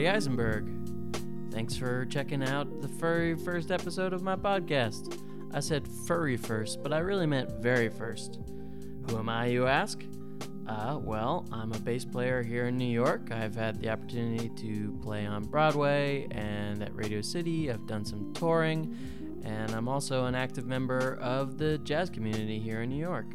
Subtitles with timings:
[0.00, 0.66] Marty Eisenberg.
[1.50, 5.14] Thanks for checking out the very first episode of my podcast.
[5.52, 8.38] I said furry first, but I really meant very first.
[9.06, 10.02] Who am I, you ask?
[10.66, 13.30] Uh, well, I'm a bass player here in New York.
[13.30, 17.70] I've had the opportunity to play on Broadway and at Radio City.
[17.70, 18.96] I've done some touring,
[19.44, 23.26] and I'm also an active member of the jazz community here in New York.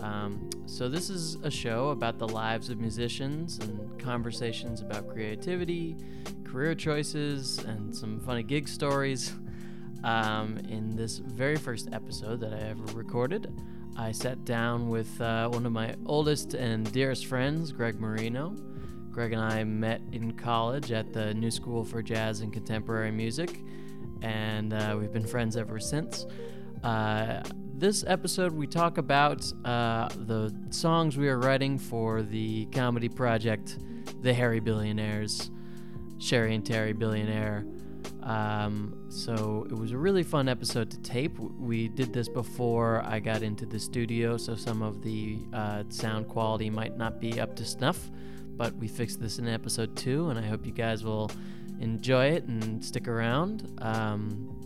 [0.00, 5.96] Um, so, this is a show about the lives of musicians and conversations about creativity,
[6.44, 9.32] career choices, and some funny gig stories.
[10.04, 13.52] Um, in this very first episode that I ever recorded,
[13.96, 18.54] I sat down with uh, one of my oldest and dearest friends, Greg Marino.
[19.10, 23.64] Greg and I met in college at the New School for Jazz and Contemporary Music,
[24.22, 26.26] and uh, we've been friends ever since.
[26.84, 27.42] Uh,
[27.78, 33.78] this episode, we talk about uh, the songs we are writing for the comedy project,
[34.20, 35.50] The Hairy Billionaires,
[36.18, 37.64] Sherry and Terry Billionaire.
[38.24, 41.38] Um, so it was a really fun episode to tape.
[41.38, 46.26] We did this before I got into the studio, so some of the uh, sound
[46.26, 48.10] quality might not be up to snuff,
[48.56, 51.30] but we fixed this in episode two, and I hope you guys will
[51.80, 53.72] enjoy it and stick around.
[53.80, 54.57] Um,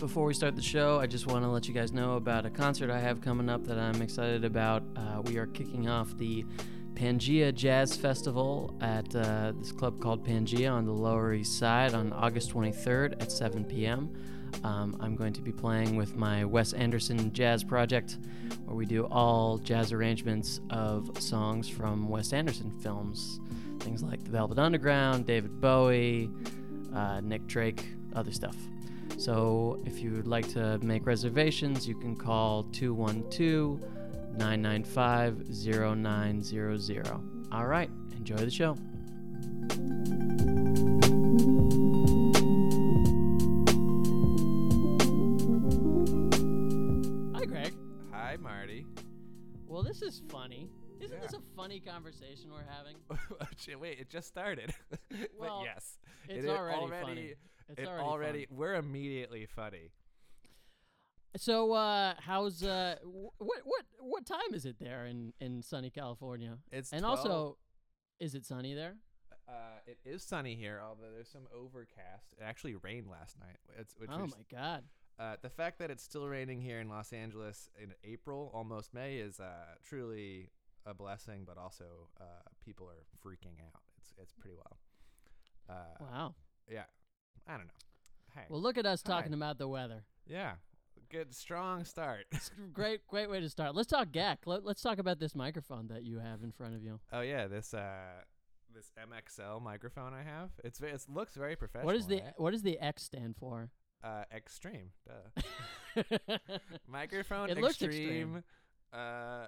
[0.00, 2.50] before we start the show, I just want to let you guys know about a
[2.50, 4.82] concert I have coming up that I'm excited about.
[4.94, 6.44] Uh, we are kicking off the
[6.94, 12.12] Pangea Jazz Festival at uh, this club called Pangea on the Lower East Side on
[12.12, 14.12] August 23rd at 7 p.m.
[14.62, 18.18] Um, I'm going to be playing with my Wes Anderson Jazz Project,
[18.66, 23.40] where we do all jazz arrangements of songs from Wes Anderson films.
[23.80, 26.30] Things like The Velvet Underground, David Bowie,
[26.94, 28.56] uh, Nick Drake, other stuff.
[29.18, 33.80] So if you would like to make reservations, you can call 212
[34.38, 37.10] 995 0900.
[37.50, 38.76] All right, enjoy the show.
[47.34, 47.74] Hi, Greg.
[48.12, 48.86] Hi, Marty.
[49.66, 50.70] Well, this is funny.
[51.00, 51.22] Isn't Yeah.
[51.22, 52.96] this a funny conversation we're having?
[53.56, 54.72] Gee, Wait, it just started.
[55.38, 55.98] Well, but yes,
[56.28, 57.34] It's it is already, funny.
[57.68, 59.90] It's it already, already, we're immediately funny.
[61.36, 66.58] So, uh, how's uh, what what what time is it there in in sunny California?
[66.72, 67.58] It's and 12 also,
[68.18, 68.96] is it sunny there?
[69.48, 72.32] uh, it is sunny here, although there's some overcast.
[72.38, 73.56] It actually rained last night.
[73.78, 74.84] It's, which oh is, my god.
[75.18, 79.16] uh, the fact that it's still raining here in Los Angeles in April, almost May,
[79.16, 80.50] is uh, truly
[80.84, 81.44] a blessing.
[81.46, 81.84] But also,
[82.20, 82.24] uh,
[82.64, 83.82] people are freaking out.
[83.98, 84.78] It's it's pretty well.
[85.68, 86.34] Uh, Wow.
[86.70, 86.84] Yeah,
[87.48, 87.72] I don't know.
[88.34, 89.12] Hey, Well, look at us Hi.
[89.14, 90.04] talking about the weather.
[90.26, 90.52] yeah,
[91.10, 92.26] good strong start.
[92.72, 93.74] Great great way to start.
[93.74, 94.38] Let's talk GAC.
[94.46, 97.00] Let, let's talk about this microphone that you have in front of you.
[97.12, 98.20] Oh yeah, this uh
[98.74, 100.50] this MXL microphone I have.
[100.62, 101.86] It's it looks very professional.
[101.86, 102.34] What is the right?
[102.36, 103.70] what does the X stand for?
[104.04, 104.90] uh extreme?
[105.06, 106.04] Duh.
[106.86, 108.44] Microphone It looks extreme,
[108.92, 109.46] uh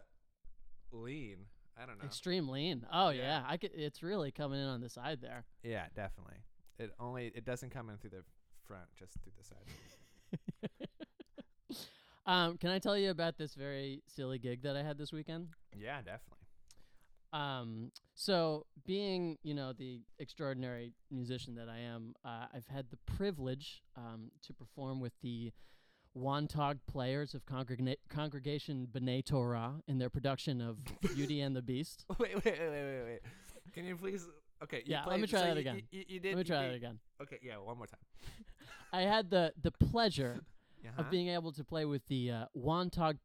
[0.90, 1.36] lean.
[1.80, 2.04] I don't know.
[2.06, 2.86] Extreme lean.
[2.92, 3.44] Oh yeah, Yeah.
[3.46, 5.44] I could, it's really coming in on the side there.
[5.62, 6.36] yeah, definitely.
[6.80, 8.24] It only it doesn't come in through the
[8.66, 10.96] front, just through the side.
[12.26, 15.48] um, can I tell you about this very silly gig that I had this weekend?
[15.76, 16.38] yeah, definitely.
[17.32, 22.98] Um, so being, you know, the extraordinary musician that I am, uh, I've had the
[23.06, 25.52] privilege um, to perform with the
[26.16, 30.78] Wantagh players of Congrega- Congregation B'nai Torah in their production of
[31.14, 32.04] Beauty and the Beast.
[32.18, 33.20] Wait, wait, wait, wait, wait, wait.
[33.72, 34.26] Can you please
[34.62, 35.82] Okay, you Yeah, let me try so that you- again.
[35.90, 36.98] You, you, did Let me try did- that again.
[37.22, 38.00] Okay, yeah, one more time.
[38.92, 40.40] I had the the pleasure
[40.82, 41.02] Uh-huh.
[41.02, 42.46] of being able to play with the uh,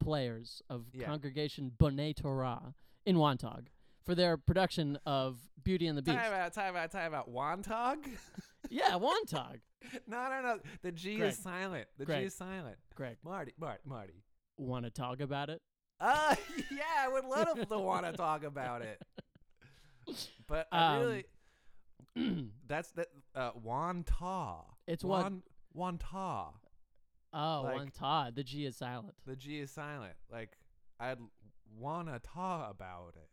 [0.04, 1.06] players of Yeah.
[1.06, 2.74] Congregation B'nai Torah
[3.06, 3.68] in Wantagh
[4.06, 6.18] for their production of Beauty and the Beast.
[6.18, 7.32] Time out, time out, time out.
[7.32, 8.06] Wantog?
[8.70, 9.62] yeah, Wantagh.
[10.06, 10.60] no, no, no.
[10.82, 11.30] The G Greg.
[11.32, 11.88] is silent.
[11.98, 12.20] The Greg.
[12.24, 12.76] G is silent.
[12.94, 14.24] Greg, Marty, Marty, Marty.
[14.58, 15.62] want to talk about it?
[16.02, 16.36] Uh,
[16.70, 19.02] yeah, I would love to want to talk about it.
[20.48, 21.26] But I Um, really,
[22.68, 23.08] that's that.
[23.34, 24.58] Uh, Wanta.
[24.88, 25.42] It's Wan,
[25.74, 26.50] Wanta.
[27.34, 28.36] Oh, Like- Wantagh.
[28.36, 29.16] The G is silent.
[29.26, 30.14] The G is silent.
[30.32, 30.58] Like
[31.00, 31.18] I'd
[31.78, 33.30] wanna talk about it.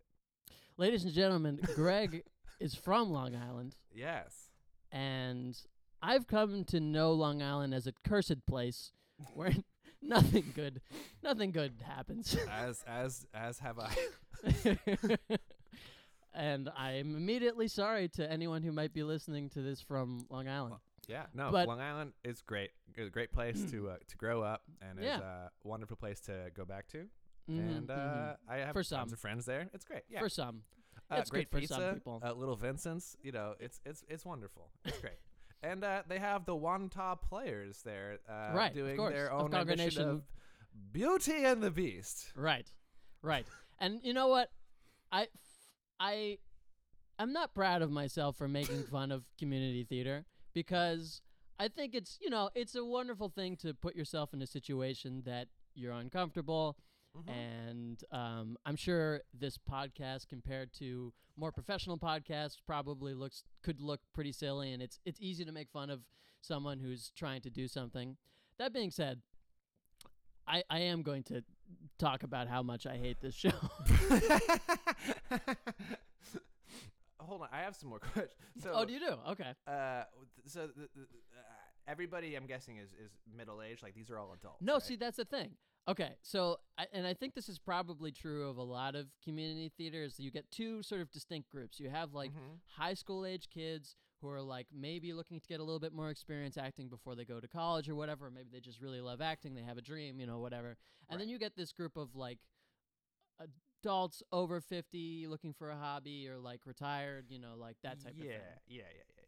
[0.78, 2.24] Ladies and gentlemen, Greg
[2.58, 4.48] is from Long Island, Yes.
[4.90, 5.56] and
[6.02, 8.92] I've come to know Long Island as a cursed place
[9.34, 9.52] where
[10.02, 10.80] nothing good,
[11.22, 12.34] nothing good happens.
[12.50, 13.94] As as as have I.
[16.34, 20.76] and I'm immediately sorry to anyone who might be listening to this from Long Island.
[21.08, 22.70] Yeah, no, But- Long Island is great.
[22.94, 25.16] It's a great place to uh, to grow up, and Yeah.
[25.16, 27.08] it's a wonderful place to go back to.
[27.50, 28.36] Mhm, and uh, mhm.
[28.48, 29.12] I have For tons some.
[29.12, 29.68] of friends there.
[29.74, 30.02] It's great.
[30.08, 30.62] Yeah, For some,
[31.10, 32.20] Uh, it's great for pizza, some people.
[32.22, 34.70] Uh, Little Vincent's, you know, it's it's it's wonderful.
[34.84, 35.18] It's great.
[35.62, 40.08] and uh, they have the Wanta players there, uh, Right, doing course, their own Congregation.
[40.08, 40.22] of
[40.92, 42.32] Beauty and the Beast.
[42.36, 42.70] Right,
[43.22, 43.46] right.
[43.78, 44.50] and you know what?
[45.10, 45.28] I,
[46.02, 46.38] I,
[47.18, 51.22] I'm not proud of myself for making fun of community theater because
[51.58, 55.22] I think it's you know it's a wonderful thing to put yourself in a situation
[55.26, 56.76] that you're uncomfortable.
[57.16, 57.30] Mm-hmm.
[57.30, 64.00] And um, I'm sure this podcast, compared to more professional podcasts, probably looks could look
[64.12, 66.00] pretty silly, and it's it's easy to make fun of
[66.40, 68.16] someone who's trying to do something.
[68.58, 69.20] That being said,
[70.46, 71.44] I, I am going to
[71.98, 73.50] talk about how much I hate this show.
[77.20, 78.32] Hold on, I have some more questions.
[78.62, 79.14] So, oh, do you do?
[79.30, 79.52] Okay.
[79.66, 80.02] Uh,
[80.46, 81.42] so the, the, uh,
[81.86, 83.82] everybody, I'm guessing, is is middle aged.
[83.82, 84.60] Like these are all adults.
[84.60, 84.82] No, right?
[84.82, 85.50] see, that's the thing.
[85.88, 89.72] Okay, so I, and I think this is probably true of a lot of community
[89.76, 90.14] theaters.
[90.18, 91.80] You get two sort of distinct groups.
[91.80, 92.58] You have like Mhm.
[92.76, 96.08] high school age kids who are like maybe looking to get a little bit more
[96.08, 98.30] experience acting before they go to college or whatever.
[98.30, 99.54] Maybe they just really love acting.
[99.54, 100.76] They have a dream, you know, whatever.
[101.10, 102.38] And then you get this group of like
[103.84, 108.14] adults over 50 looking for a hobby or like retired, you know, like that type
[108.16, 108.40] yeah, of thing.
[108.68, 109.22] Yeah, yeah, yeah, yeah.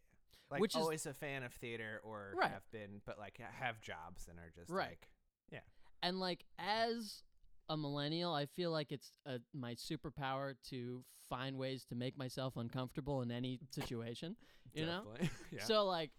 [0.51, 2.51] Like Which is- always a fan of theater or Right.
[2.51, 4.91] have been, but like have jobs and are just Right.
[4.91, 5.09] like
[5.51, 5.61] yeah.
[6.03, 7.23] And like as
[7.69, 12.57] a millennial, I feel like it's uh my superpower to find ways to make myself
[12.57, 14.37] uncomfortable in any situation.
[14.73, 15.03] You know?
[15.53, 15.63] yeah.
[15.63, 16.11] So like,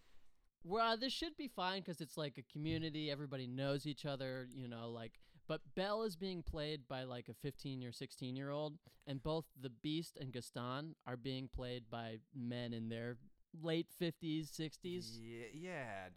[0.63, 3.11] well, this should be fine because it's like a community.
[3.11, 4.47] Everybody knows each other.
[4.53, 5.13] You know, like.
[5.47, 9.45] But Belle is being played by like a 15 or 16 year old, and both
[9.61, 13.17] the Beast and Gaston are being played by men in their
[13.61, 15.19] late 50s, 60s.
[15.21, 15.71] yeah, yeah,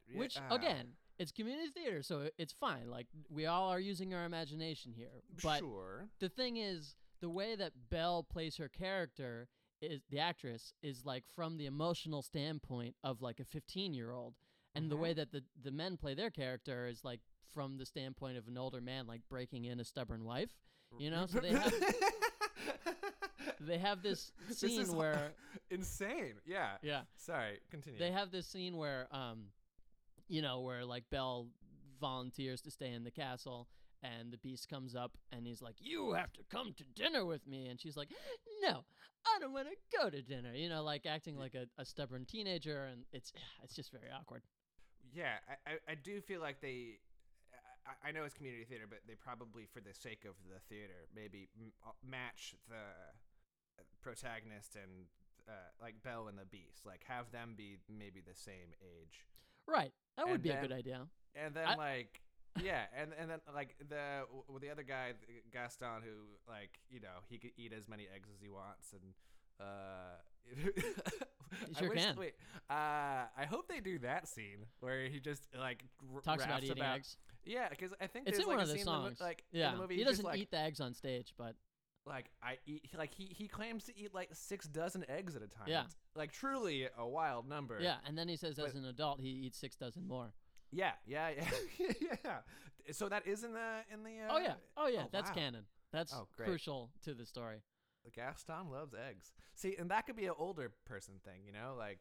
[0.06, 2.90] yeah, Which uh, again, it's community theater, so it's fine.
[2.90, 5.22] Like we all are using our imagination here.
[5.42, 6.08] But sure.
[6.20, 9.48] the thing is, the way that Belle plays her character
[9.80, 14.34] is the actress is like from the emotional standpoint of like a 15 year old,
[14.74, 15.00] and the Mhm.
[15.00, 17.20] way that the the men play their character is like
[17.52, 20.50] from the standpoint of an older man, like breaking in a stubborn wife.
[20.98, 21.72] You know, so they have
[23.60, 25.32] they have this This scene is where
[25.70, 26.34] insane.
[26.46, 26.76] Yeah.
[26.82, 27.58] yeah Sorry.
[27.70, 27.98] Continue.
[27.98, 29.46] they have this scene where um
[30.28, 31.48] you know where like belle
[32.00, 33.68] volunteers to stay in the castle
[34.02, 37.46] and the beast comes up and he's like you have to come to dinner with
[37.46, 38.08] me and she's like
[38.62, 38.84] no
[39.26, 42.24] i don't want to go to dinner you know like acting like a, a stubborn
[42.24, 43.32] teenager and it's
[43.64, 44.42] it's just very awkward
[45.14, 47.00] yeah, I, I, do feel like they.
[47.86, 51.08] I, I know it's community theater, but they probably, for the sake of the theater,
[51.14, 52.84] maybe m- uh, match the
[53.78, 55.08] uh, protagonist and
[55.48, 56.84] uh, like Belle and the Beast.
[56.84, 59.24] Like have them be maybe the same age,
[59.66, 61.00] right that would And be a good idea
[61.34, 62.20] and then I- like
[62.62, 65.12] yeah, and and then like the w- the other guy
[65.52, 66.16] Gaston, who
[66.50, 69.14] like you know he could eat as many eggs as he wants and.
[69.60, 70.14] Uh,
[71.76, 72.16] I sure wish- can.
[72.16, 72.34] Wait,
[72.70, 75.82] uh, I hope they do that scene where he just like
[76.14, 78.68] r- talks about eating eggs Yeah, because I think it's there's in like one of
[78.68, 80.94] the the mo- songs like yeah the movie he doesn't like, eat the eggs on
[80.94, 81.54] stage but
[82.08, 85.46] like I eat like he he claims to eat like six dozen eggs at a
[85.48, 85.66] time.
[85.66, 85.84] Yeah.
[85.84, 87.78] It's, like truly a wild number.
[87.80, 90.32] yeah and then he says as But- an adult he eats six dozen more
[90.70, 91.30] yeah, yeah,
[91.78, 91.92] yeah,
[92.24, 92.38] yeah.
[92.92, 94.20] So that is in the in the.
[94.20, 95.34] Uh, oh yeah oh yeah oh, that's wow.
[95.34, 97.62] canon that's Oh, crucial to the story
[98.14, 99.32] Gaston loves eggs.
[99.54, 101.98] See, and that could be an older person thing, you know, like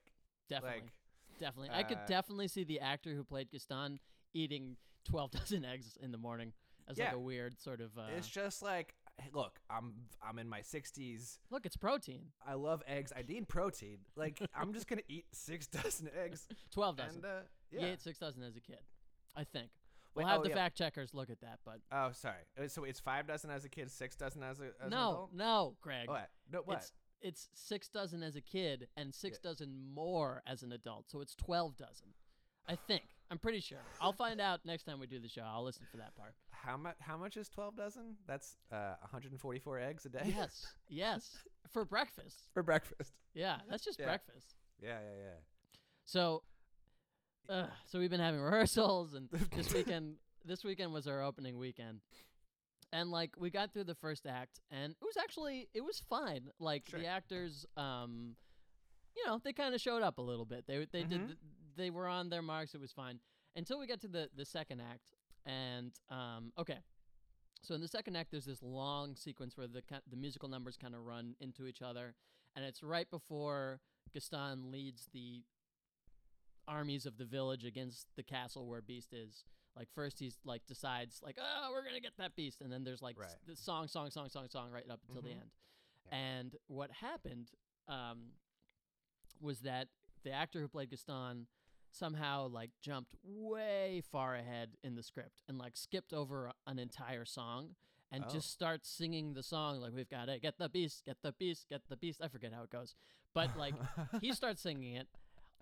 [0.49, 0.91] definitely like
[1.39, 1.69] Definitely.
[1.71, 3.99] I could Uh, definitely see the actor who played Gaston
[4.33, 6.53] eating 12 dozen eggs in the morning
[6.89, 7.97] as like a weird sort of.
[7.97, 9.93] Uh, it's just like, hey, look, I'm
[10.27, 11.39] I'm in my 60s.
[11.49, 12.27] look, it's protein.
[12.45, 13.11] I love eggs.
[13.15, 13.99] I need protein.
[14.15, 16.47] Like I'm just gonna eat six dozen eggs.
[16.71, 17.15] 12 dozen.
[17.17, 17.29] And uh,
[17.71, 17.85] yeah.
[17.87, 18.79] ate 6 dozen as a kid,
[19.35, 19.69] I think.
[20.15, 20.55] We'll have oh, the yeah.
[20.55, 21.79] fact checkers look at that, but.
[21.91, 22.45] Oh, sorry.
[22.59, 25.09] Uh, So it's five dozen as a kid, six dozen as a as an no,
[25.09, 25.33] adult?
[25.35, 26.07] no, Greg.
[26.09, 26.29] What?
[26.51, 26.77] No, what?
[26.77, 29.49] It's, it's 6 dozen as a kid and 6 Yeah.
[29.49, 32.07] dozen more as an adult, so it's 12 dozen.
[32.67, 33.03] I think.
[33.29, 33.79] I'm pretty sure.
[33.99, 35.43] I'll find out next time we do the show.
[35.45, 36.33] I'll listen for that part.
[36.51, 36.95] how much?
[36.99, 38.15] How much is twelve dozen?
[38.27, 40.33] That's uh, 144 eggs a day.
[40.35, 41.37] Yes, yes.
[41.73, 42.47] For breakfast.
[42.53, 43.11] for breakfast.
[43.33, 44.05] Yeah, that's just Yeah.
[44.05, 44.55] breakfast.
[44.81, 45.39] Yeah, yeah, yeah.
[46.05, 46.43] So,
[47.49, 50.15] uh, so we've been having rehearsals, and this weekend,
[50.45, 51.99] this weekend was our opening weekend,
[52.93, 56.49] and like we got through the first act, and it was actually it was fine.
[56.59, 57.01] Like Sure.
[57.01, 58.37] the actors, um,
[59.17, 60.65] you know, they kind of showed up a little bit.
[60.67, 61.09] They they Mhm.
[61.09, 61.37] did
[61.77, 62.73] they were on their marks.
[62.75, 63.19] It was fine
[63.55, 65.11] until we got to the the second act,
[65.45, 66.79] and um, okay.
[67.63, 70.93] So in the second act, there's this long sequence where the the musical numbers kind
[70.95, 72.15] of run into each other,
[72.55, 73.79] and it's right before
[74.13, 75.43] Gaston leads the
[76.67, 79.43] armies of the village against the castle where Beast is.
[79.75, 83.01] Like first he's like decides like oh we're gonna get that beast, and then there's
[83.01, 83.29] like Right.
[83.45, 85.41] the song song song song song right up until the Mhm.
[85.41, 85.51] end,
[86.11, 87.51] And what happened
[87.87, 88.31] um,
[89.39, 89.87] was that
[90.23, 91.47] the actor who played Gaston
[91.97, 97.25] somehow like jumped way far ahead in the script and like skipped over an entire
[97.25, 97.75] song
[98.11, 98.31] and Oh.
[98.31, 101.67] just starts singing the song like we've got to get the beast, get the beast,
[101.69, 102.21] get the beast.
[102.23, 102.95] I forget how it goes,
[103.33, 103.73] but like
[104.21, 105.07] he starts singing it.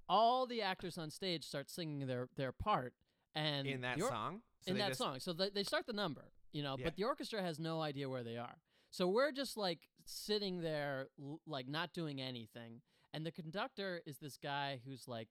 [0.07, 2.93] All the actors on stage start singing their their part,
[3.33, 4.41] and in that song.
[4.61, 5.19] So in that just- song.
[5.19, 6.85] So they, they start the number, you know, Yeah.
[6.85, 8.57] but the orchestra has no idea where they are.
[8.91, 11.07] So we're just like sitting there,
[11.47, 12.81] like not doing anything.
[13.13, 15.29] And the conductor is this guy who's like,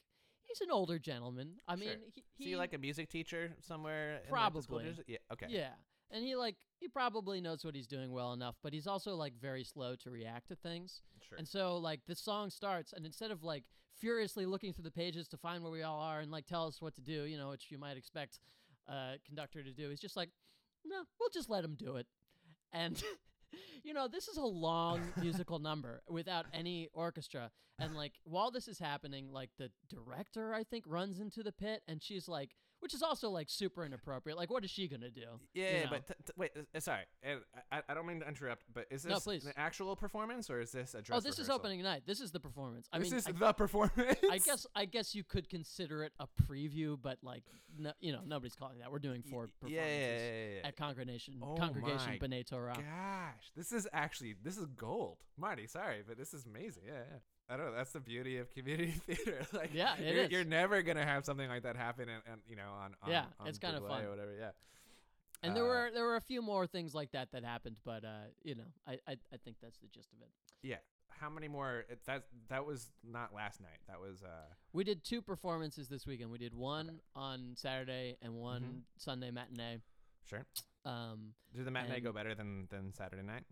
[0.58, 1.54] he's an older gentleman.
[1.68, 1.86] I Sure.
[1.86, 4.10] mean, he, Is he he like a music teacher somewhere?
[4.16, 4.96] in, like, Probably.
[5.06, 5.18] Yeah.
[5.32, 5.46] Okay.
[5.48, 5.70] yeah.
[6.10, 9.32] And he like he probably knows what he's doing well enough, but he's also like
[9.40, 11.02] very slow to react to things.
[11.28, 11.38] Sure.
[11.38, 13.64] And so like the song starts and instead of like
[13.98, 16.80] furiously looking through the pages to find where we all are and like tell us
[16.80, 18.38] what to do, you know, which you might expect
[18.86, 20.30] a conductor to do, he's just like,
[20.84, 22.06] No, we'll just let him do it.
[22.72, 23.02] And
[23.82, 27.50] you know, this is a long musical number without any orchestra.
[27.78, 31.82] And like while this is happening, like the director I think runs into the pit
[31.88, 32.50] and she's like
[32.84, 34.36] which is also like super inappropriate.
[34.36, 35.22] Like what is she gonna do?
[35.54, 35.90] Yeah, you yeah, know?
[35.90, 37.40] but t- t- wait, uh, sorry, and
[37.72, 39.46] I, I don't mean to interrupt, but is this please.
[39.46, 42.02] an actual performance or is this a dress Oh, this is opening night.
[42.06, 42.86] This is the performance.
[42.92, 44.18] I This mean, is I, the performance.
[44.30, 47.44] I guess I guess you could consider it a preview, but like
[47.78, 48.92] no, you know nobody's calling that.
[48.92, 52.74] We're doing four performances yeah, yeah, yeah, at Congregation Oh Congregation my B'nai Torah.
[52.74, 55.66] Gosh, this is actually this is gold, Marty.
[55.66, 56.82] Sorry, but this is amazing.
[56.86, 57.18] Yeah, yeah.
[57.48, 57.76] I don't know.
[57.76, 59.46] That's the beauty of community theater.
[59.52, 60.30] like, Yeah, it you're, is.
[60.30, 63.26] you're never gonna have something like that happen, and, and you know, on, on Yeah,
[63.40, 64.04] on it's kinda fun.
[64.04, 64.34] or whatever.
[64.34, 64.50] Yeah.
[65.42, 68.04] And there Uh, were there were a few more things like that that happened, but
[68.04, 70.30] uh, you know, I, I I think that's the gist of it.
[70.62, 70.78] Yeah.
[71.10, 71.84] How many more?
[72.06, 73.78] That that was not last night.
[73.86, 74.46] That was uh.
[74.72, 76.30] We did two performances this weekend.
[76.30, 78.78] We did one on Saturday and one Mm-hmm.
[78.96, 79.80] Sunday matinee.
[80.24, 80.44] Sure.
[80.86, 83.44] Um, Did the matinee And- go better than than Saturday night?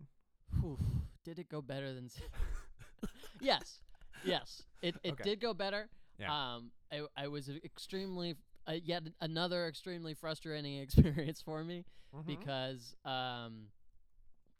[0.59, 0.77] whew,
[1.23, 2.09] did it go better than?
[3.41, 3.79] yes,
[4.25, 5.23] yes, it it Okay.
[5.23, 5.89] did go better.
[6.19, 6.31] Yeah.
[6.55, 8.35] Um, I, I was extremely
[8.67, 12.25] uh, yet another extremely frustrating experience for me Mhm.
[12.25, 13.67] because um,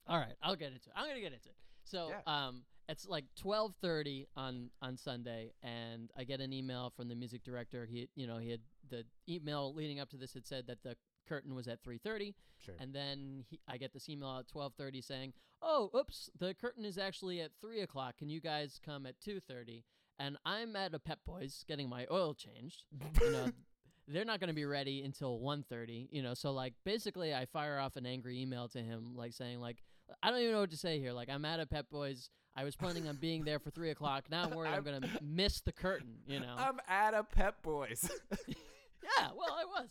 [0.07, 0.93] all right, I'll get into it.
[0.95, 1.55] I'm gonna get into it.
[1.83, 2.21] So Yeah.
[2.47, 7.43] um, it's like 12:30 on on Sunday, and I get an email from the music
[7.43, 7.85] director.
[7.85, 10.97] He, you know, he had the email leading up to this had said that the
[11.27, 12.75] curtain was at 3:30, Sure.
[12.79, 16.97] and then he, I get this email at 12:30 saying, "Oh, oops, the curtain is
[16.97, 18.17] actually at three o'clock.
[18.17, 19.83] Can you guys come at 2:30?"
[20.19, 22.83] And I'm at a Pep Boys getting my oil changed.
[23.21, 23.51] You know,
[24.07, 27.79] they're not going to be ready until 1.30 you know so like basically i fire
[27.79, 29.77] off an angry email to him like saying like
[30.21, 31.13] i don't even know what to say here.
[31.13, 32.29] Like i'm at a pep boys.
[32.55, 34.25] I was planning on being there for 3 o'clock.
[34.29, 36.55] Now i'm worried i'm, going to miss the curtain you know?
[36.57, 38.09] I'm at a Pep Boys.
[38.47, 39.89] yeah well i was.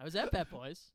[0.00, 0.92] I was at pep boys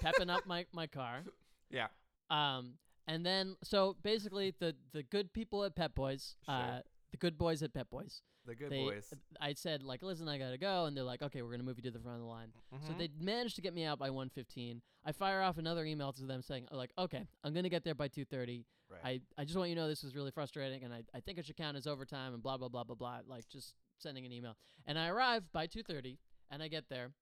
[0.00, 1.24] pepping up my, my car.
[1.70, 1.88] Yeah.
[2.30, 2.74] um
[3.06, 6.78] and then so basically the the good people at pep boys uh
[7.14, 9.14] the good boys at Pet boys The good they, boys.
[9.40, 11.84] I said like, listen, I gotta go, and they're like, okay, we're gonna move you
[11.84, 12.52] to the front of the line.
[12.80, 12.98] So Mhm.
[12.98, 14.82] they managed to get me out by 1:15.
[15.04, 18.08] I fire off another email to them saying like, okay, I'm gonna get there by
[18.08, 18.66] 2:30.
[18.90, 19.22] Right.
[19.38, 21.38] I, I just want you to know this was really frustrating, and I, I think
[21.38, 23.20] it should count as overtime, and blah blah blah blah blah.
[23.24, 24.56] Like just sending an email,
[24.86, 26.18] and I arrive by 2:30,
[26.50, 27.12] and I get there.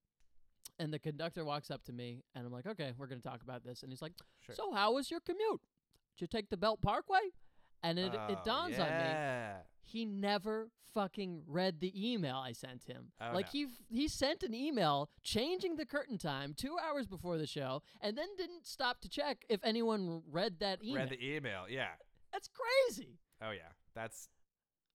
[0.78, 3.62] And the conductor walks up to me, and I'm like, "Okay, we're gonna talk about
[3.62, 4.54] this." And he's like, Sure.
[4.54, 5.60] "So, how was your commute?
[6.16, 7.32] Did you take the Belt Parkway?"
[7.82, 9.62] And it, Oh, it dawns on me
[9.92, 13.12] he never fucking read the email I sent him.
[13.20, 13.50] Oh, like no.
[13.52, 18.16] he he sent an email changing the curtain time two hours before the show, and
[18.16, 21.02] then didn't stop to check if anyone read that email.
[21.02, 21.64] Read the email.
[21.68, 21.88] Yeah.
[22.32, 23.18] That's crazy.
[23.42, 23.72] Oh yeah.
[23.94, 24.28] That's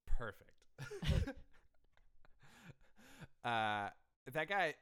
[0.08, 0.52] perfect.
[3.46, 3.90] uh,
[4.34, 4.74] that guy.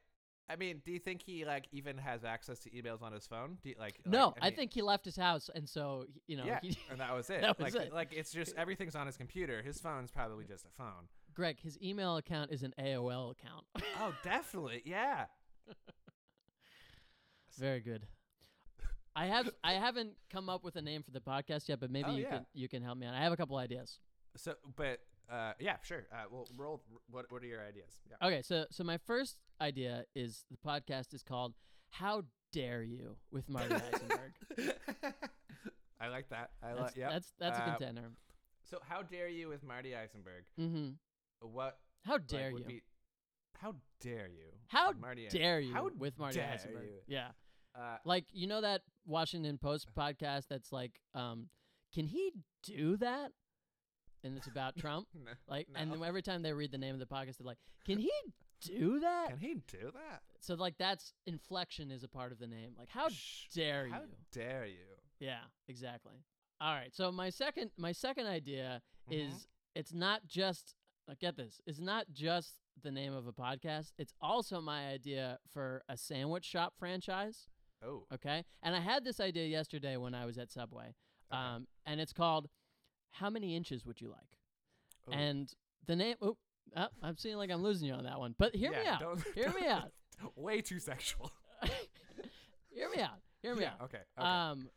[0.47, 3.57] I mean, do you think he like even has access to emails on his phone?
[3.63, 6.37] Do you, like no, like, I mean- think he left his house, and so you
[6.37, 7.41] know, yeah, he, and that was it.
[7.41, 7.93] That was like, it.
[7.93, 9.61] like it's just everything's on his computer.
[9.63, 11.07] His phone's probably just a phone.
[11.33, 13.65] Greg, his email account is an AOL account.
[13.99, 14.81] Oh, definitely.
[14.85, 15.25] Yeah.
[17.57, 18.05] Very good.
[19.15, 22.09] I have I haven't come up with a name for the podcast yet, but maybe
[22.09, 22.29] Oh, you yeah.
[22.29, 23.13] can you can help me out.
[23.15, 23.99] I have a couple ideas.
[24.35, 24.99] So, but
[25.31, 26.05] uh, yeah, sure.
[26.11, 26.81] Uh, well, roll.
[27.09, 27.91] What What are your ideas?
[28.09, 28.27] Yeah.
[28.27, 31.53] Okay, so so my first idea is the podcast is called
[31.89, 34.33] "How Dare You" with Marty Eisenberg.
[35.99, 36.51] I like that.
[36.61, 36.95] I like.
[36.95, 37.09] Yeah.
[37.09, 38.11] that's that's a Uh, contender.
[38.63, 40.43] So, how dare you with Marty Eisenberg?
[40.59, 40.89] Mm-hmm.
[41.47, 41.77] What?
[42.03, 42.65] How like, dare would you?
[42.67, 42.83] be-
[43.57, 44.51] how dare you?
[44.67, 46.83] How with Marty dare you How with Marty dare Eisenberg?
[46.83, 46.99] you?
[47.07, 47.29] Yeah,
[47.73, 51.49] Uh, like you know that Washington Post podcast that's like, um,
[51.93, 52.31] can he
[52.63, 53.31] do that?
[54.25, 55.07] And it's about Trump.
[55.13, 55.79] no, Like, no.
[55.79, 58.11] and then every time they read the name of the podcast, they're like, "Can he
[58.61, 60.21] do that?" can he do that?
[60.39, 62.71] so like that's inflection is a part of the name.
[62.77, 63.47] Like, how Shh.
[63.53, 63.93] dare How you?
[63.93, 64.01] How
[64.31, 64.85] dare you?
[65.19, 66.15] Yeah, exactly.
[66.61, 66.93] All right.
[66.93, 69.27] So my second my second idea Mhm.
[69.27, 70.75] is it's not just
[71.07, 71.61] uh, get this.
[71.67, 73.91] It's not just the name of a podcast.
[73.99, 77.47] It's also my idea for a sandwich shop franchise.
[77.85, 78.05] Oh.
[78.13, 78.43] Okay.
[78.63, 80.95] And I had this idea yesterday when I was at Subway.
[81.31, 81.41] Okay.
[81.41, 82.49] Um, and it's called
[83.19, 84.37] "How many inches would you like?"
[85.09, 85.13] Ooh.
[85.13, 85.53] And
[85.85, 86.15] the name.
[86.21, 86.37] Oh,
[86.75, 88.35] oh, I'm seeing like I'm losing you on that one.
[88.37, 88.99] But hear me out.
[88.99, 89.91] don't- Hear me out.
[90.35, 91.31] Way too sexual.
[92.69, 93.19] hear me out.
[93.41, 93.73] Hear me yeah.
[93.73, 93.81] out.
[93.83, 93.99] Okay.
[94.17, 94.27] Okay.
[94.27, 94.69] Um,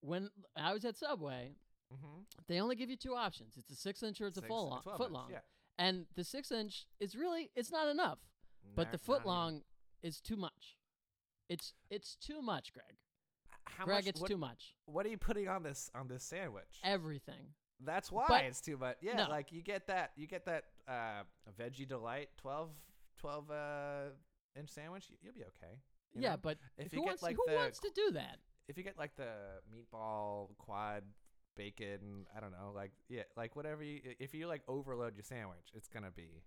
[0.00, 1.52] when I was at Subway,
[1.92, 2.22] mm-hmm.
[2.48, 3.56] they only give you two options.
[3.56, 5.28] It's a six inch or it's a full long, foot long.
[5.30, 5.40] Yeah.
[5.78, 8.18] And the six inch is really it's not enough.
[8.74, 9.62] But the foot long
[10.02, 10.76] is too much.
[11.48, 12.96] It's it's too much, Greg.
[13.64, 14.74] How Greg, much, it's what, too much.
[14.86, 16.80] What are you putting on this on this sandwich?
[16.82, 17.54] Everything.
[17.84, 18.96] That's why But- it's too much.
[19.00, 19.28] Yeah, No.
[19.28, 21.22] like you get that you get that uh
[21.60, 22.70] veggie delight 12
[23.18, 24.04] 12 uh
[24.58, 25.80] inch sandwich, you, you'll be okay.
[26.14, 26.36] you yeah, know?
[26.42, 28.38] but if who you get wants like who the wants to do that?
[28.68, 31.02] if you get like the meatball quad
[31.56, 35.70] bacon, I don't know, like yeah, like whatever you if you like overload your sandwich,
[35.74, 36.42] it's going to be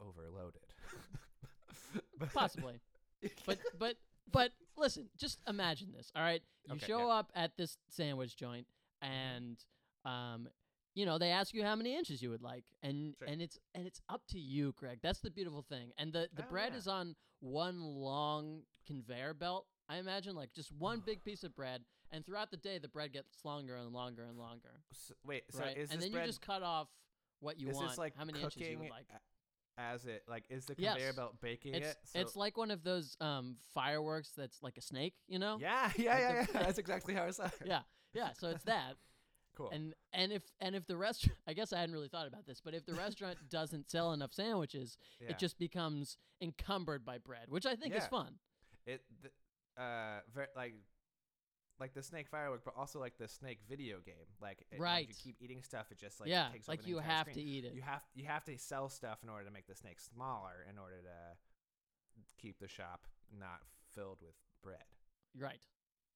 [0.00, 0.62] overloaded.
[2.18, 2.80] But- Possibly.
[3.46, 3.96] But but
[4.30, 6.12] but listen, just imagine this.
[6.14, 7.14] All right, you Okay, show yeah.
[7.14, 8.66] up at this sandwich joint,
[9.02, 9.58] and
[10.04, 10.48] um,
[10.94, 13.28] you know they ask you how many inches you would like, and Sure.
[13.28, 14.98] and it's and it's up to you, Greg.
[15.02, 15.92] That's the beautiful thing.
[15.98, 16.78] And the the Oh, bread yeah.
[16.78, 19.66] is on one long conveyor belt.
[19.88, 23.12] I imagine like just one big piece of bread, and throughout the day the bread
[23.12, 24.82] gets longer and longer and longer.
[24.92, 26.88] S- wait, so right, is and this then bread you just cut off
[27.40, 27.96] what you want.
[27.98, 29.06] like how many inches you would like?
[29.80, 30.94] as it like is the Yes.
[30.94, 31.96] conveyor belt baking It's it?
[32.02, 35.56] So- it's like one of those um fireworks that's like a snake, you know?
[35.60, 36.62] yeah, yeah, yeah, the- yeah.
[36.64, 37.52] That's exactly how I saw it.
[37.64, 37.82] yeah,
[38.18, 38.30] yeah.
[38.38, 38.94] So it's that,
[39.56, 39.70] cool.
[39.70, 42.60] and and if and if the restaurant, I guess I hadn't really thought about this,
[42.64, 45.30] but if the restaurant doesn't sell enough sandwiches, yeah.
[45.30, 48.34] it just becomes encumbered by bread, which I think is fun.
[48.86, 49.32] it th-
[49.76, 50.74] uh ver- like
[51.80, 54.26] like the snake firework, but also like the snake video game.
[54.42, 55.06] Like it, Right.
[55.08, 57.64] you keep eating stuff, it just like yeah, takes over like you have to eat
[57.64, 57.72] it.
[57.74, 60.76] You have you have to sell stuff in order to make the snake smaller in
[60.78, 61.36] order to
[62.42, 63.06] keep the shop
[63.38, 63.60] not
[63.94, 64.82] filled with bread.
[65.38, 65.60] right.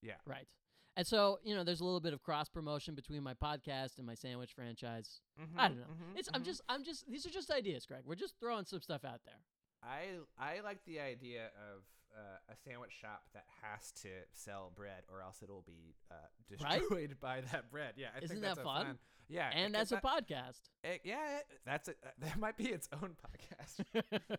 [0.01, 0.15] Yeah.
[0.25, 0.47] Right.
[0.95, 4.05] And so you know, there's a little bit of cross promotion between my podcast and
[4.05, 5.21] my sandwich franchise.
[5.57, 5.85] I don't know.
[5.85, 6.45] Mhm, It's I'm mhm.
[6.45, 8.01] just I'm just these are just ideas, Greg.
[8.05, 9.39] We're just throwing some stuff out there.
[9.83, 11.83] I I like the idea of
[12.15, 16.15] uh, a sandwich shop that has to sell bread, or else it'll be uh,
[16.63, 16.79] Right?
[16.79, 17.93] destroyed by that bread.
[17.97, 18.99] Yeah, I Isn't think that that's a fun?
[19.29, 20.59] Yeah, And that's a that- podcast.
[20.83, 24.03] it- yeah, it- that's a, that might be its own podcast.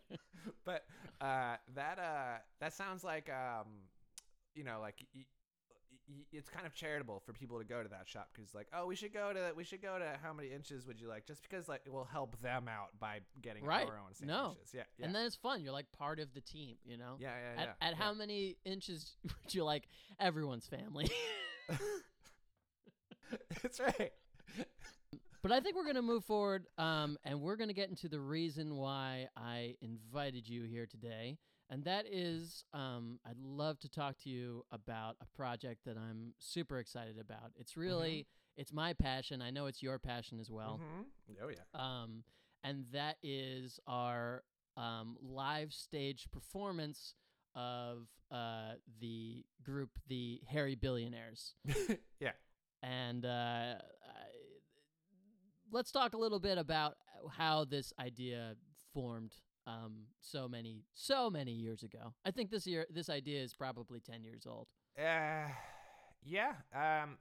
[0.64, 0.84] but
[1.20, 3.66] uh, that uh, that sounds like um,
[4.54, 5.04] you know, like
[6.32, 8.94] it's kind of charitable for people to go to that shop because like, oh, we
[8.96, 11.26] should go to we should go to how many inches would you like?
[11.26, 13.86] Just because like it will help them out by getting Right.
[13.86, 14.34] our own No.
[14.36, 14.70] sandwiches.
[14.74, 15.62] Yeah, yeah, And then it's fun.
[15.62, 17.16] You're like part of the team, you know?
[17.18, 17.86] yeah, yeah, At, yeah.
[17.88, 18.02] at yeah.
[18.04, 19.88] how many inches would you like
[20.20, 21.10] everyone's family?
[23.62, 24.12] That's right.
[25.42, 28.08] but I think we're going to move forward um, and we're going to get into
[28.08, 31.38] the reason why I invited you here today.
[31.70, 36.34] And that is, um, I'd love to talk to you about a project that I'm
[36.38, 37.52] super excited about.
[37.56, 39.40] It's really, it's my passion.
[39.42, 40.78] I know it's your passion as well.
[40.82, 41.04] Mhm.
[41.42, 41.62] Oh yeah.
[41.74, 42.24] um,
[42.62, 44.44] and that is our
[44.76, 47.14] um, live stage performance
[47.54, 51.54] of uh, the group, the Hairy Billionaires.
[52.20, 52.32] yeah.
[52.82, 53.28] And uh,
[53.78, 54.26] I,
[55.72, 56.96] let's talk a little bit about
[57.30, 58.56] how this idea
[58.92, 59.32] formed
[59.66, 62.12] um, so many, so many years ago.
[62.24, 64.66] I think this year, this idea is probably ten years old.
[64.98, 65.48] Uh,
[66.24, 66.52] yeah.
[66.74, 67.18] Um,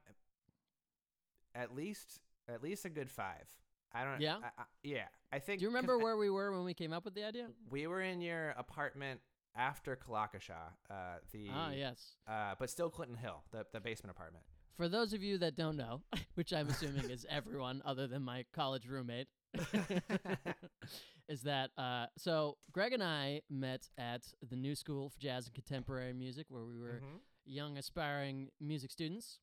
[1.54, 3.44] at least at least a good five.
[3.92, 4.20] I don't.
[4.20, 4.36] Yeah?
[4.42, 5.04] I, I, yeah.
[5.32, 5.60] I think.
[5.60, 7.46] Do you remember I- where we were when we came up with the idea?
[7.70, 9.20] we were in your apartment
[9.56, 10.72] after Kalakasha?
[10.90, 10.94] Uh,
[11.32, 12.16] the Ah, yes.
[12.28, 14.44] uh, but still Clinton Hill, the the basement apartment.
[14.76, 16.02] For those of you that don't know,
[16.34, 19.28] which I'm assuming is everyone other than my college roommate,
[21.28, 25.54] is that uh, so Greg and I met at the New School for Jazz and
[25.54, 27.20] Contemporary Music, where we were Mhm.
[27.46, 29.38] young aspiring music students.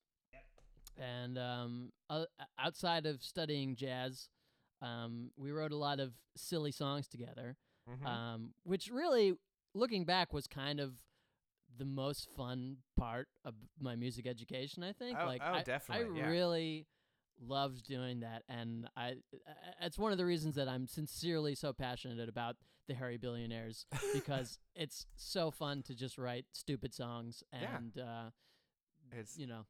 [0.97, 2.27] And um, o-
[2.59, 4.29] outside of studying jazz,
[4.81, 7.57] um, we wrote a lot of silly songs together,
[7.89, 8.05] Mhm.
[8.05, 9.33] um, which really,
[9.73, 10.93] looking back, was kind of
[11.77, 14.83] the most fun part of my music education.
[14.83, 15.17] I think.
[15.19, 16.27] Oh- like, oh, I, definitely, I yeah.
[16.29, 16.87] really
[17.41, 19.15] loved doing that, and I.
[19.81, 22.55] It's one of the reasons that I'm sincerely so passionate about
[22.87, 27.77] the Hairy Billionaires because it's so fun to just write stupid songs Yeah.
[27.77, 27.97] and.
[27.97, 28.29] Uh,
[29.11, 29.65] It's you know,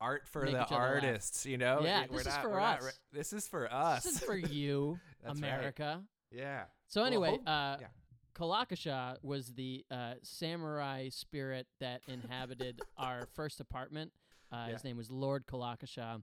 [0.00, 0.72] art for the other laugh.
[0.72, 1.80] artists, you know.
[1.82, 2.98] Yeah, we're this is for we're not us.
[3.12, 4.04] this is for us.
[4.04, 5.48] this is for you, That's right.
[5.52, 6.02] America.
[6.30, 6.64] Yeah.
[6.86, 7.86] So Well, anyway, hope- uh, yeah.
[8.34, 14.12] Kalakasha was the uh, samurai spirit that inhabited our first apartment.
[14.52, 16.22] Uh, His name was Lord Kalakasha,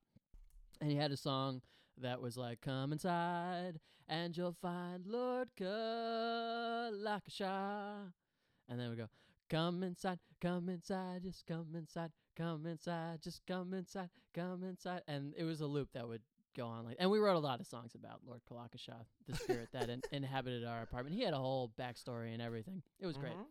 [0.82, 1.62] and he had a song
[1.98, 5.50] that was like, "Come inside, and you'll find Lord
[6.92, 8.12] Kalakasha,"
[8.68, 9.10] and then we go,
[9.50, 15.34] "Come inside, come inside, just come inside, come inside, just come inside, come inside," and
[15.38, 16.22] it was a loop that would
[16.56, 18.94] go on like and we wrote a lot of songs about lord kalakasha
[19.28, 23.08] the spirit that in- inhabited our apartment he had a whole backstory and everything it
[23.08, 23.46] was great Mhm.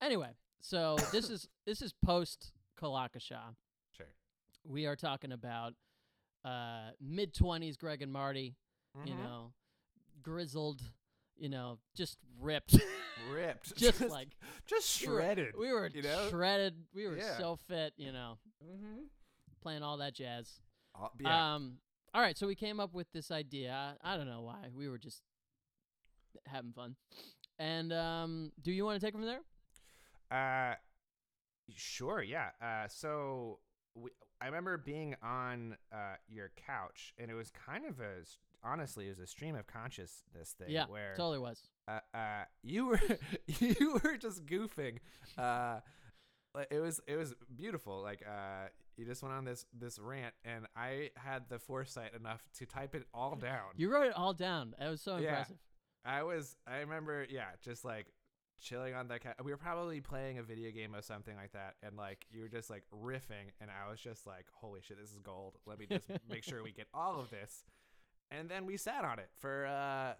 [0.00, 3.56] Anyway, so this is this is post Kalakasha.
[3.96, 4.06] Sure.
[4.64, 5.74] We are talking about
[6.44, 8.56] uh mid twenties Greg and Marty,
[9.04, 9.18] you Mhm.
[9.22, 9.52] know,
[10.22, 10.82] grizzled,
[11.36, 12.76] you know, just ripped.
[13.32, 14.28] ripped, just like
[14.66, 15.54] just we were- shredded.
[15.58, 16.28] We were, you know?
[16.30, 16.74] shredded.
[16.94, 17.38] We were Yeah.
[17.38, 19.04] so fit, you know, mm-hmm.
[19.62, 20.60] playing all that jazz.
[21.20, 21.54] yeah.
[21.54, 21.78] Um
[22.12, 23.96] all right, so we came up with this idea.
[24.02, 24.68] I, I don't know why.
[24.72, 25.22] We were just
[26.46, 26.96] having fun.
[27.58, 29.40] And um do you want to take it from there?
[30.30, 30.74] Uh,
[31.76, 32.50] sure, yeah.
[32.60, 33.60] Uh, so
[33.94, 34.10] we,
[34.44, 38.22] I remember being on uh your couch, and it was kind of a
[38.62, 40.68] honestly, it was a stream of consciousness thing.
[40.70, 41.60] yeah, where totally was.
[41.88, 43.00] uh, uh, you were
[43.46, 44.98] you were just goofing.
[45.38, 45.80] Uh,
[46.70, 48.00] it was it was beautiful.
[48.02, 52.42] Like uh, you just went on this this rant, and I had the foresight enough
[52.58, 53.70] to type it all down.
[53.76, 54.74] You wrote it all down.
[54.80, 55.30] It was so Yeah.
[55.30, 55.56] impressive.
[56.04, 58.06] I was I remember yeah, just like
[58.60, 59.36] chilling on the couch.
[59.42, 62.48] We were probably playing a video game or something like that, and like you were
[62.48, 65.56] just like riffing, and I was just like, "Holy shit, this is gold!
[65.66, 67.64] Let me just make sure we get all of this."
[68.30, 70.14] And then we sat on it for uh,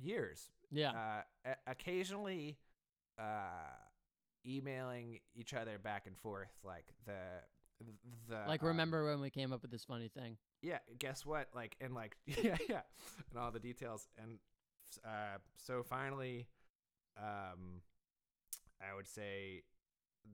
[0.00, 0.50] years.
[0.70, 1.22] Yeah.
[1.46, 2.58] Uh, occasionally,
[3.18, 3.74] uh,
[4.46, 7.12] emailing each other back and forth, like the
[8.28, 10.36] the like um, remember when we came up with this funny thing?
[10.62, 12.82] yeah guess what like and like yeah yeah
[13.30, 14.38] and all the details and
[15.04, 16.46] uh so finally
[17.16, 17.80] um
[18.80, 19.62] i would say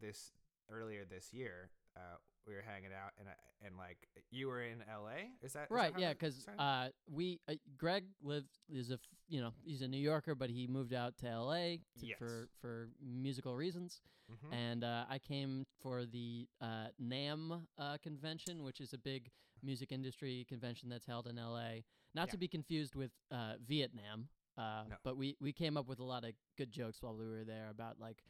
[0.01, 0.33] this
[0.71, 4.79] earlier this year uh we were hanging out and I, and like you were in
[4.89, 5.93] la is that is that Right.
[5.95, 6.12] how Yeah.
[6.12, 10.49] Because uh, we uh, Greg lived is a you know he's a New Yorker, but
[10.51, 11.81] he moved out to L.A.
[11.99, 12.19] to- Yes.
[12.19, 14.53] for for musical reasons, Mhm.
[14.55, 19.31] and uh, I came for the uh, NAMM uh, convention, which is a big
[19.62, 21.85] music industry convention that's held in L.A.
[22.15, 24.29] Not to be confused with uh, Vietnam.
[24.59, 24.97] Uh, No.
[25.05, 27.69] But we, we came up with a lot of good jokes while we were there
[27.71, 28.23] about like,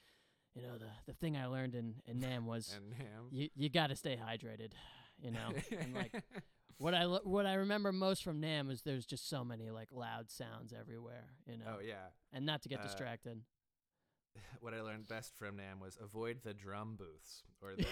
[0.54, 3.88] you know, the, the thing I learned in, in NAM was him you you got
[3.88, 4.72] to stay hydrated,
[5.18, 5.50] you know.
[5.78, 6.12] and like
[6.78, 9.88] what I lo- what I remember most from Nam is there's just so many like
[9.92, 11.76] loud sounds everywhere, you know.
[11.76, 13.42] oh yeah And not to get Uh, distracted.
[14.60, 17.86] what I learned best from Nam was avoid the drum booths or the,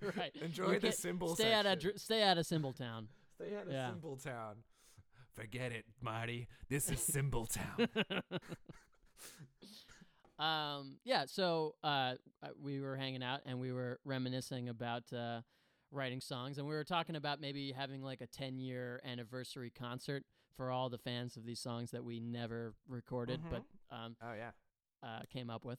[0.00, 0.34] the Right.
[0.40, 1.90] enjoy You the cymbal Stay out of section.
[1.90, 3.08] dr- stay out of Cymbal Town.
[3.36, 3.90] Stay out of Yeah.
[3.90, 4.56] Cymbal Town.
[5.34, 6.46] Forget it, Marty.
[6.68, 7.88] This is Cymbal Town.
[10.38, 15.40] um yeah, so uh uh, we were hanging out and we were reminiscing about uh
[15.90, 20.24] writing songs and we were talking about maybe having like a 10 year anniversary concert
[20.56, 23.62] for all the fans of these songs that we never recorded but
[23.94, 24.50] um oh yeah.
[25.02, 25.78] uh, came up with.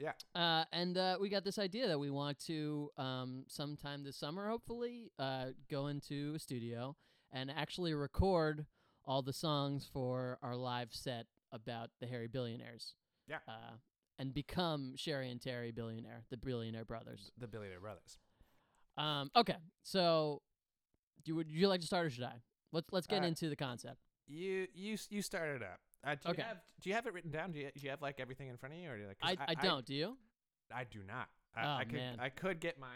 [0.00, 0.12] Yeah.
[0.34, 4.48] Uh, and uh, we got this idea that we want to, um, sometime this summer,
[4.48, 6.96] hopefully, uh, go into a studio
[7.32, 8.66] and actually record
[9.06, 12.94] all the songs for our live set about the Hairy Billionaires.
[13.28, 13.38] Yeah.
[13.48, 13.76] Uh,
[14.18, 17.32] and become Sherry and Terry Billionaire, the Billionaire Brothers.
[17.38, 18.18] The Billionaire Brothers.
[18.96, 20.40] Um, okay, so
[21.24, 22.40] do you, would you like to start or should I?
[22.72, 23.98] Let's let's get Uh, into the concept.
[24.26, 25.80] You you s- you started up.
[26.06, 26.42] Uh, do Okay.
[26.42, 27.50] You have, do you have it written down?
[27.52, 29.18] Do you, do you have like everything in front of you, or do you like?
[29.18, 29.84] 'cause I, I, don't.
[29.84, 30.16] do you?
[30.72, 31.28] I, do not.
[31.56, 32.18] Oh, I, I could man.
[32.20, 32.86] I could get my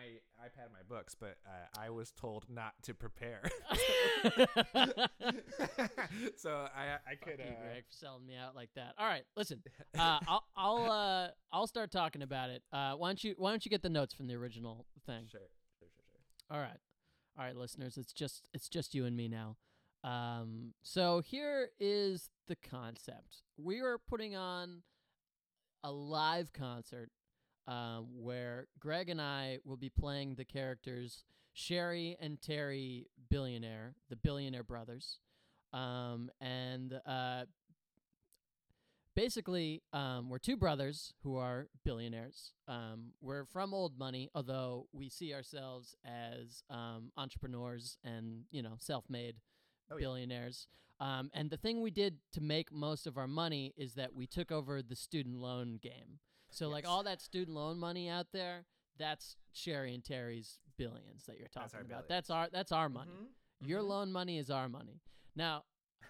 [0.44, 3.42] iPad, and my books, but uh, I was told not to prepare.
[6.36, 7.38] so I I could.
[7.38, 8.94] Fuck you, Uh, Greg, for selling me out like that.
[8.98, 9.62] All right, listen.
[9.98, 12.62] Uh, I'll I'll uh, I'll start talking about it.
[12.72, 15.24] Uh, why don't you Why don't you get the notes from the original thing?
[15.30, 15.40] Sure,
[15.78, 16.56] sure, sure, sure.
[16.56, 16.78] All right,
[17.38, 17.96] all right, listeners.
[17.96, 19.56] It's just it's just you and me now.
[20.04, 23.42] Um, so here is the concept.
[23.56, 24.82] We are putting on
[25.82, 27.10] a live concert
[27.68, 34.16] um, where Greg and I will be playing the characters Sherry and Terry Billionaire, the
[34.16, 35.20] Billionaire Brothers.
[35.72, 37.44] Um, and uh,
[39.14, 42.52] basically, um, we're two brothers who are billionaires.
[42.66, 48.74] Um, we're from old money, although we see ourselves as um, entrepreneurs and, you know,
[48.78, 49.36] self made
[49.90, 50.04] Oh, yeah.
[50.04, 50.68] billionaires.
[51.00, 54.26] Um, and the thing we did to make most of our money is that we
[54.26, 56.18] took over the student loan game.
[56.50, 58.64] So, like all that student loan money out there,
[58.98, 61.88] that's Sherry and Terry's billions that you're talking our about.
[61.88, 62.08] billions.
[62.08, 63.12] That's our that's our money.
[63.12, 63.88] Mhm, Your mhm.
[63.88, 65.00] loan money is our money.
[65.36, 65.64] Now,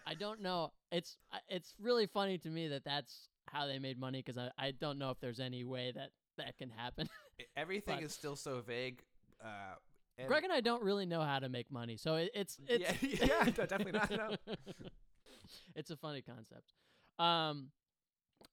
[0.06, 0.72] I don't know.
[0.92, 1.16] It's
[1.48, 4.98] it's really funny to me that that's how they made money because I, I don't
[4.98, 7.08] know if there's any way that that can happen.
[7.56, 9.02] Everything But- is still so vague.
[9.42, 9.74] Uh,
[10.18, 13.02] And- Greg and I don't really know how to make money, so it, it's it's
[13.02, 14.10] yeah, yeah, definitely not.
[14.10, 14.36] No.
[15.74, 16.74] it's a funny concept.
[17.18, 17.68] Um,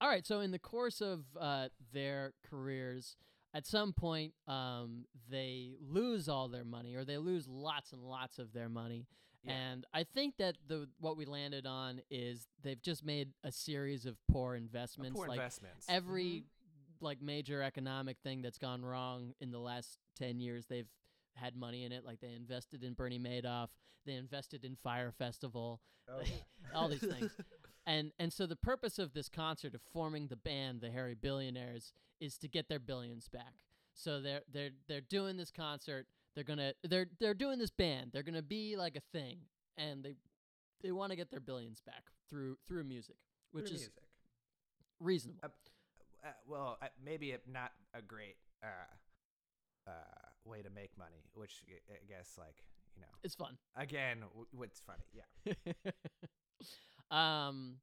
[0.01, 3.15] all right, so in the course of uh, their careers,
[3.53, 8.38] at some point, um, they lose all their money, or they lose lots and lots
[8.39, 9.08] of their money.
[9.43, 9.53] Yeah.
[9.53, 14.05] And I think that the what we landed on is they've just made a series
[14.05, 15.15] of poor investments.
[15.15, 15.86] Poor like investments.
[15.88, 16.45] every
[17.01, 20.88] like major economic thing that's gone wrong in the last 10 years they've
[21.36, 23.67] had money in it like they invested in Bernie Madoff
[24.05, 26.21] they invested in Fyre Festival Oh,
[26.73, 27.31] all these things
[27.86, 31.93] and and so the purpose of this concert of forming the band the Hairy Billionaires
[32.19, 33.54] is to get their billions back.
[33.93, 36.08] So they're they're they're doing this concert.
[36.36, 38.12] They're to they're they're doing this band.
[38.13, 39.39] They're going to be like a thing.
[39.78, 40.15] And they
[40.82, 43.15] they want to get their billions back through through music
[43.52, 43.93] which Through is music.
[45.00, 45.39] reasonable.
[45.43, 48.67] Uh, uh, well, uh, maybe not a great uh,
[49.88, 49.91] uh,
[50.43, 52.63] way to make money, which I- I guess, like,
[52.95, 53.58] you know, it's fun.
[53.78, 55.54] Again, w- what's funny, yeah.
[57.12, 57.76] um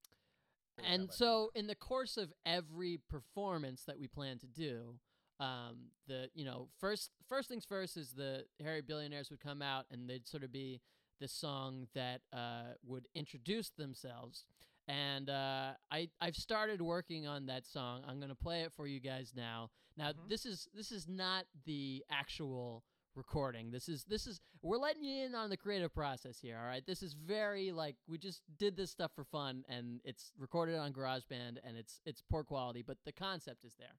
[0.85, 4.95] and so in the course of every performance that we plan to do
[5.41, 9.85] um the you know first first things first is the hairy billionaires would come out
[9.91, 10.81] and they'd sort of be
[11.21, 14.45] the song that uh would introduce themselves.
[14.89, 18.03] And uh i i've started working on that song.
[18.07, 19.71] I'm going to play it for you guys now.
[19.97, 20.29] Now Mhm.
[20.29, 22.83] this is this is not the actual
[23.14, 23.70] recording.
[23.70, 26.87] This is this is we're letting you in on the creative process here all right?
[26.87, 30.92] This is very like we just did this stuff for fun and it's recorded on
[30.92, 33.96] garageband and it's it's poor quality but the concept is there.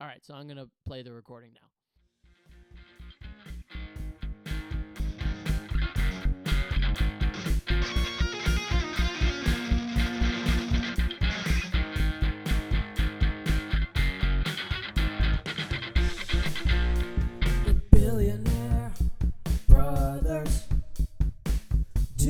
[0.00, 1.71] All right so i'm gonna play the recording now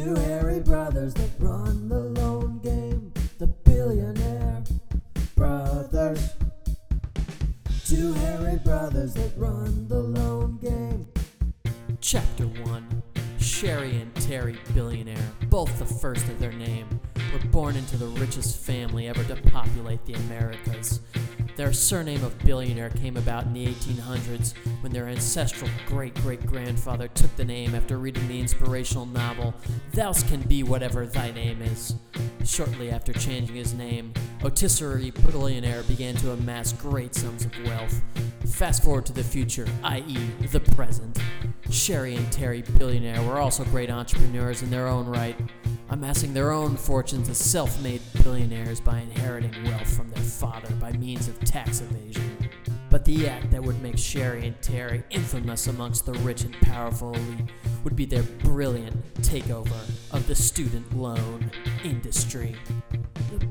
[0.02, 3.12] two hairy brothers that run the loan game.
[3.38, 4.64] The billionaire
[5.36, 6.30] brothers,
[7.86, 11.06] two hairy brothers that run the loan game.
[12.00, 13.02] chapter 1
[13.38, 16.88] sherry and terry billionaire both the first of their name
[17.32, 21.00] were born into the richest family ever to populate the americas
[21.56, 27.08] Their surname of billionaire came about in the 1800s when their ancestral great great grandfather
[27.08, 29.54] took the name after reading the inspirational novel
[29.92, 31.94] Thou Can Be Whatever Thy Name Is.
[32.44, 34.12] Shortly after changing his name,
[34.42, 38.02] Otisserie Billionaire began to amass great sums of wealth.
[38.46, 40.18] Fast forward to the future, i.e.,
[40.50, 41.18] the present.
[41.70, 45.38] Sherry and Terry Billionaire were also great entrepreneurs in their own right,
[45.92, 50.90] amassing their own fortunes as self made billionaires by inheriting wealth from their father by
[50.92, 52.48] means of tax evasion.
[52.88, 57.12] But the act that would make Sherry and Terry infamous amongst the rich and powerful
[57.14, 57.50] elite
[57.84, 61.50] would be their brilliant takeover of the student loan
[61.84, 62.56] industry.
[63.30, 63.46] The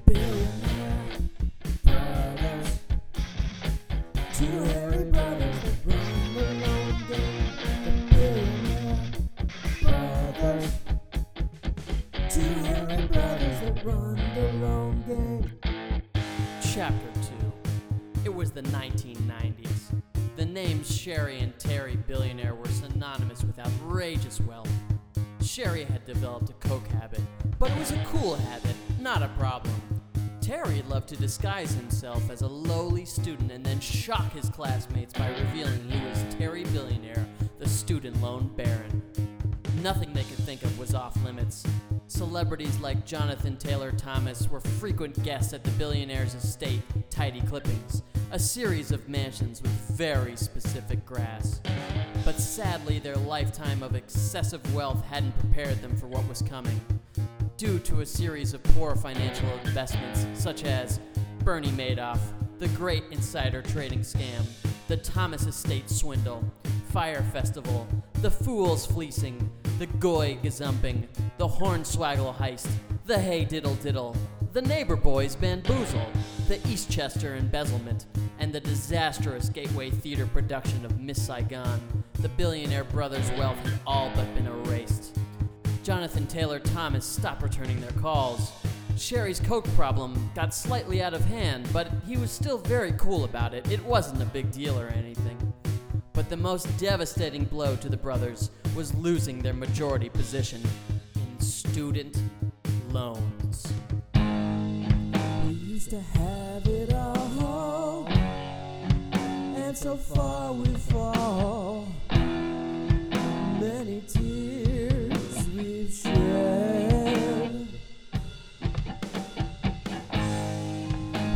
[21.01, 24.69] Sherry and Terry Billionaire were synonymous with outrageous wealth.
[25.41, 27.21] Sherry had developed a coke habit,
[27.57, 29.73] but it was a cool habit, not a problem.
[30.41, 35.29] Terry loved to disguise himself as a lowly student and then shock his classmates by
[35.29, 37.25] revealing he was Terry Billionaire,
[37.57, 39.01] the student loan baron.
[39.81, 41.65] Nothing they could think of was off limits.
[42.21, 48.38] Celebrities like Jonathan Taylor Thomas were frequent guests at the billionaire's estate, Tidy Clippings, a
[48.38, 51.60] series of mansions with very specific grass.
[52.23, 56.79] But sadly, their lifetime of excessive wealth hadn't prepared them for what was coming.
[57.57, 60.99] Due to a series of poor financial investments, such as
[61.43, 62.19] Bernie Madoff,
[62.60, 64.45] the Great Insider Trading Scam,
[64.88, 66.43] the Thomas Estate Swindle,
[66.91, 67.88] Fyre Festival,
[68.21, 69.49] the Fools Fleecing,
[69.82, 71.08] the Goy Gazumping,
[71.39, 72.70] the Hornswaggle Heist,
[73.08, 74.15] the Hey Diddle Diddle,
[74.54, 76.06] the Neighbor Boys Bamboozle,
[76.48, 78.06] the Eastchester Embezzlement,
[78.38, 81.82] and the disastrous Gateway Theater production of Miss Saigon.
[82.20, 85.17] The billionaire brothers' wealth had all but been erased.
[85.82, 88.52] Jonathan Taylor Thomas stopped returning their calls.
[88.98, 93.56] Sherry's coke problem got slightly out of hand, but he was still very cool about
[93.56, 93.67] it.
[93.72, 95.52] It wasn't a big deal or anything.
[96.13, 100.62] But the most devastating blow to the brothers was losing their majority position
[101.15, 102.21] in student
[102.91, 103.71] loans.
[105.45, 111.88] We used to have it all, and so far we fall.
[113.60, 117.67] Many tears we've shed.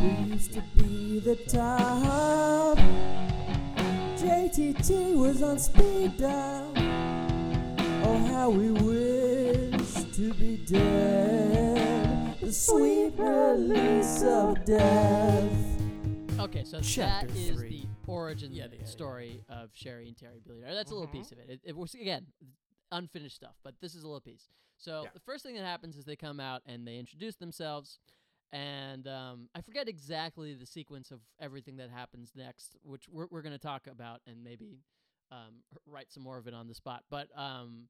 [0.02, 2.55] We used to be the time.
[4.86, 6.72] JTT was on speed dial.
[8.04, 12.40] Oh, how we wish to be dead.
[12.40, 15.52] The sweet release of death.
[16.40, 17.88] Okay, so Chapter that is three.
[18.06, 18.86] the origin Yeah, yeah, yeah.
[18.86, 20.76] story of Sherry and Terry Billionaire.
[20.76, 21.18] That's a little mm-hmm.
[21.18, 21.50] piece of it.
[21.50, 21.62] it.
[21.64, 22.28] It was again
[22.92, 24.50] unfinished stuff, but this is a little piece.
[24.78, 25.10] So Yeah.
[25.16, 27.98] the first thing that happens is they come out and they introduce themselves,
[28.54, 33.42] and um, I forget exactly the sequence of everything that happens next, which we're we're
[33.42, 34.80] going to talk about and maybe
[35.32, 37.04] um, write some more of it on the spot.
[37.10, 37.88] But um,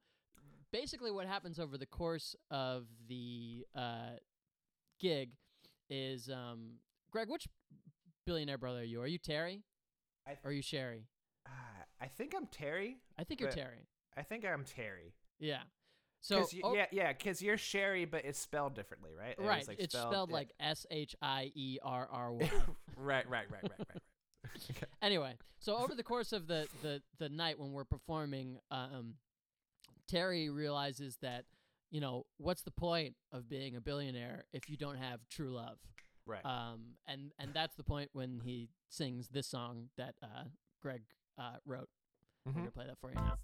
[0.72, 4.18] basically, what happens over the course of the uh,
[5.00, 5.32] gig
[5.90, 6.80] is um,
[7.12, 7.48] Greg, which
[8.26, 9.02] billionaire brother are you?
[9.02, 9.64] Are you Terry?
[10.44, 11.06] Or are you Sherry?
[11.46, 12.98] Uh, I think I'm Terry.
[13.18, 13.88] I think you're Terry.
[14.18, 15.14] I think I'm Terry.
[15.40, 15.62] Yeah.
[16.28, 19.36] So 'Cause y- oh, yeah, yeah, because you're Sherry, but it's spelled differently, right?
[19.38, 20.34] It right, like, it's spelled, yeah.
[20.34, 22.50] like S H I E R R Y.
[22.98, 23.88] right, right, right, right, right.
[23.94, 24.02] right.
[24.72, 24.86] Okay.
[25.04, 29.16] Anyway, so over the course of the the the night when we're performing, um,
[30.08, 31.46] Terry realizes that
[31.92, 35.78] you know what's the point of being a billionaire if you don't have true love.
[36.26, 36.44] Right.
[36.46, 40.46] Um, and and that's the point when he sings this song that uh,
[40.82, 41.04] Greg
[41.38, 41.90] uh, wrote.
[42.46, 42.56] We're Mhm.
[42.56, 43.38] gonna play that for you now.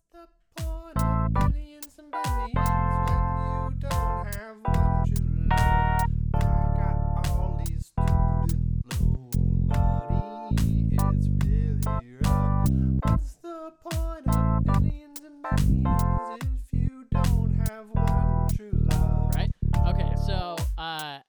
[20.78, 21.20] Uh,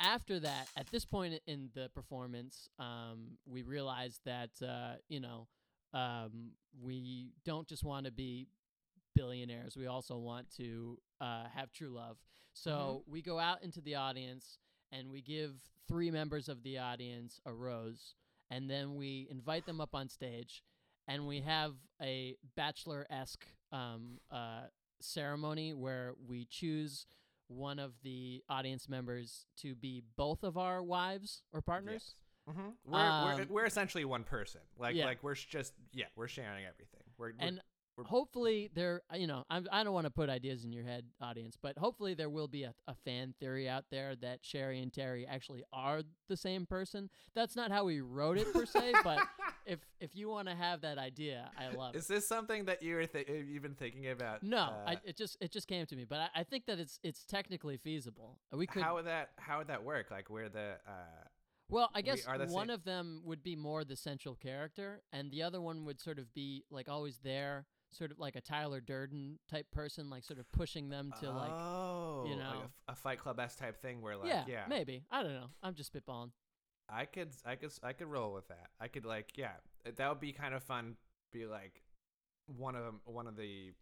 [0.00, 5.46] after that, at this point in the performance, um, we realized that uh, you know
[5.92, 8.46] um, we don't just want to be
[9.14, 12.16] billionaires; we also want to uh, have true love.
[12.54, 14.58] So we go out into the audience
[14.90, 15.52] and we give
[15.88, 18.14] three members of the audience a rose,
[18.50, 20.62] and then we invite them up on stage,
[21.08, 24.64] and we have a bachelor esque um, uh,
[25.00, 27.06] ceremony where we choose
[27.48, 32.14] one of the audience members to be both of our wives or partners.
[32.48, 32.60] Mm-hmm.
[32.84, 34.60] We're, Um, we're we're essentially one person.
[34.78, 35.04] Like yeah.
[35.04, 37.02] like we're sh- just yeah we're sharing everything.
[37.16, 37.60] We're, we're And
[37.96, 40.84] we're- hopefully there, uh, you know, I'm, I don't want to put ideas in your
[40.84, 44.80] head, audience, but hopefully there will be a, a fan theory out there that Sherry
[44.80, 47.10] and Terry actually are the same person.
[47.34, 49.18] That's not how we wrote it per se, but
[49.66, 51.98] if if you want to have that idea, I love it.
[51.98, 54.42] Is this something that you were th- you've been thinking about?
[54.42, 56.78] No, uh, I, it just it just came to me, but I, I think that
[56.78, 58.38] it's it's technically feasible.
[58.52, 60.10] We could how would that how would that work?
[60.10, 60.92] Like where the uh,
[61.68, 65.42] Well, I guess one same- of them would be more the central character, and the
[65.42, 69.38] other one would sort of be like always there, sort of like a Tyler Durden
[69.50, 72.62] type person, like sort of pushing them to like, oh, like a know.
[72.88, 75.50] a, Fight Club s type thing where like yeah, yeah, maybe I don't know.
[75.62, 76.30] I'm just spitballing.
[76.88, 78.68] I could I could I could roll with that.
[78.80, 79.52] I could like yeah,
[79.96, 80.96] that would be kind of fun.
[81.32, 81.82] Be like
[82.46, 83.72] one of them, one of the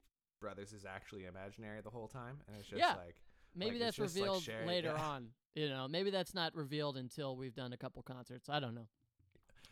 [0.40, 2.94] brothers is actually imaginary the whole time, and it's just Yeah.
[2.96, 3.16] like
[3.54, 5.04] Maybe Like, that's just like revealed later yeah.
[5.08, 5.28] on.
[5.54, 8.48] You know, maybe that's not revealed until we've done a couple concerts.
[8.48, 8.86] I don't know.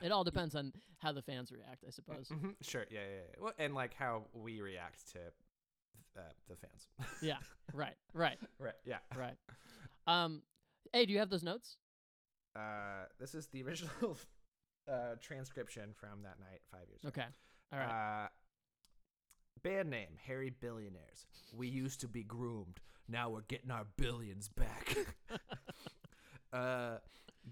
[0.00, 2.28] It all depends on how the fans react, I suppose.
[2.28, 5.18] Mhm, sure yeah, yeah yeah well, and like how we react to
[6.16, 6.88] uh, the fans.
[7.22, 7.38] yeah,
[7.72, 8.98] right, right, right yeah.
[9.16, 9.36] right.
[10.06, 10.42] Um,
[10.92, 11.76] hey, do you have those notes?
[12.56, 14.16] Uh, this is the original
[14.90, 17.08] uh, transcription from that night five years ago.
[17.08, 17.28] Okay,
[17.72, 18.24] all right.
[18.24, 18.28] Uh,
[19.62, 21.26] band name Hairy Billionaires.
[21.56, 22.80] We used to be groomed.
[23.08, 24.96] Now we're getting our billions back.
[26.52, 26.98] uh,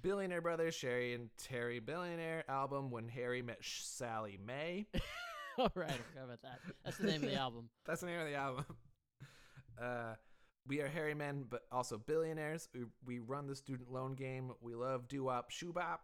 [0.02, 4.86] Billionaire Brothers, Sherry and Terry Billionaire album When Harry Met Sh- Sally May.
[5.58, 6.60] all right, I forgot about that.
[6.84, 7.68] That's the name of the album.
[7.86, 8.64] That's the name of the album.
[9.78, 10.14] Uh,
[10.66, 12.66] we are hairy men, but also billionaires.
[12.72, 14.52] We, we run the student loan game.
[14.62, 16.00] We love doo wop, shoo bop.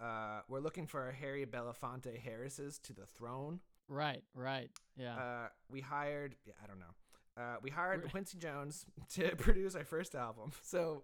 [0.00, 3.60] Uh, we're looking for our Harry Belafonte Harrises to the throne.
[3.88, 5.14] Right, right, yeah.
[5.14, 7.42] Uh, we hired, yeah, I don't know.
[7.42, 10.52] Uh, we hired Quincy Jones to produce our first album.
[10.62, 11.02] So,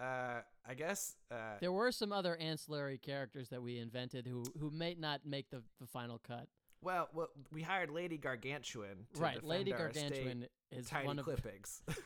[0.00, 4.70] uh, I guess, uh, There were some other ancillary characters that we invented who who
[4.70, 6.48] may not make the, the final cut.
[6.82, 11.24] well, well, we hired Lady Gargantuan to right, defend Lady Gargantuan is Tiny one of.
[11.24, 11.82] Clippings.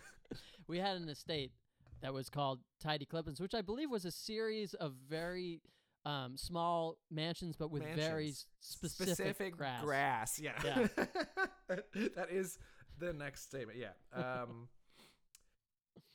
[0.68, 1.52] We had an estate
[2.00, 5.60] that was called Tidy Clippings, which I believe was a series of very
[6.06, 8.46] um, small mansions, but with very Mansions.
[8.62, 10.40] s- specific, grass.
[10.40, 10.52] Yeah.
[10.64, 10.86] Yeah.
[11.68, 12.58] that is
[12.98, 13.78] the next statement.
[13.78, 13.92] Yeah.
[14.14, 14.68] Um,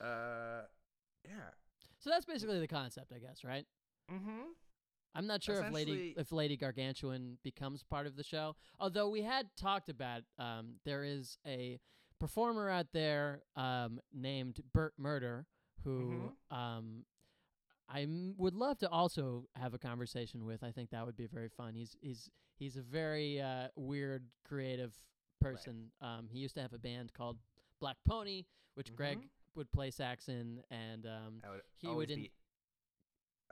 [0.00, 0.62] uh,
[1.24, 1.50] yeah.
[1.98, 3.66] So that's basically the concept, I guess, right?
[4.12, 4.42] Mm-hmm.
[5.14, 8.54] I'm not sure if Lady if Lady Gargantuan becomes part of the show.
[8.78, 11.80] Although we had talked about um, there is a
[12.20, 15.46] performer out there um, named Burt Murder
[15.84, 16.56] who Mm-hmm.
[16.56, 17.04] um,
[17.88, 20.62] I m- would love to also have a conversation with.
[20.62, 21.74] I think that would be very fun.
[21.74, 24.92] He's he's he's a very uh, weird, creative
[25.40, 25.90] person.
[26.02, 27.38] Um, he used to have a band called
[27.80, 28.44] Black Pony,
[28.74, 29.28] which Greg Mhm.
[29.54, 32.30] Would play sax in, and um, would he would in- be.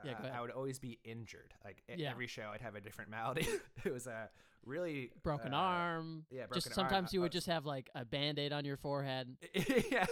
[0.05, 0.27] Yeah, uh.
[0.37, 1.53] I would always be injured.
[1.65, 2.11] Like Yeah.
[2.11, 3.47] every show, I'd have a different malady.
[3.83, 4.29] it was a
[4.63, 6.25] really broken uh, arm.
[6.29, 7.09] Yeah, just sometimes arm.
[7.13, 9.35] you uh, would just have like a band aid on your forehead.
[9.55, 10.05] yeah.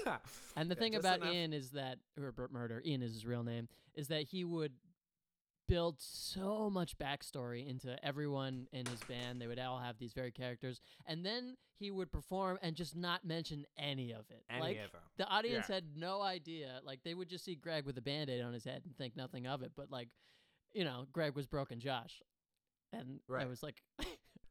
[0.56, 3.28] And the Yeah, thing about enough- Ian is that, or Burt Murder, Ian is his
[3.28, 4.72] real name, is that he would
[5.68, 9.42] build so much backstory into everyone in his band.
[9.42, 13.26] They would all have these very characters, and then he would perform and just not
[13.26, 14.44] mention any of it.
[14.50, 15.02] Any like of 'em.
[15.18, 15.76] the audience Yeah.
[15.76, 16.80] had no idea.
[16.84, 19.48] Like they would just see Greg with a band-aid on his head and think nothing
[19.48, 19.72] of it.
[19.76, 20.10] But like,
[20.74, 22.22] you know, Greg was broken Josh,
[22.94, 23.46] and Right.
[23.46, 23.82] it was like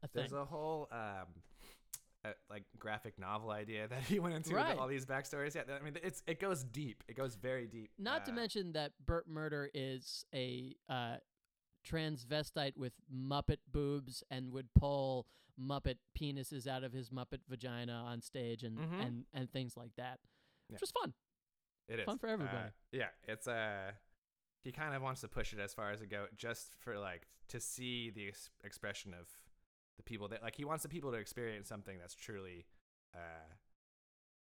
[0.02, 0.08] a.
[0.12, 1.28] There's a whole um,
[2.51, 4.77] like graphic novel idea that he went into Right.
[4.79, 5.55] all these backstories.
[5.55, 7.03] Yeah, I mean, it's it goes deep.
[7.09, 7.91] It goes very deep.
[7.99, 11.16] Not to Uh, mention that Burt Murder is a uh,
[11.87, 15.27] transvestite with Muppet boobs and would pull
[15.61, 19.07] Muppet penises out of his Muppet vagina on stage and Mhm.
[19.07, 20.18] and, and things like that.
[20.68, 20.75] Yeah.
[20.75, 21.14] Which was fun.
[21.89, 22.57] It is Fun for everybody.
[22.68, 23.93] Uh, yeah, it's uh
[24.62, 27.29] he kind of wants to push it as far as it go, just for like
[27.49, 29.29] to see the ex- expression of
[29.97, 32.66] the people that like he wants the people to experience something that's truly
[33.14, 33.18] uh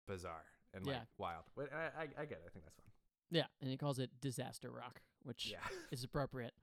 [0.08, 1.02] bizarre and like Yeah.
[1.18, 1.43] wild.
[1.56, 2.43] But I, I I get it.
[2.45, 2.91] I think that's fun.
[3.30, 5.60] Yeah, and he calls it disaster rock, which Yeah.
[5.91, 6.54] is appropriate.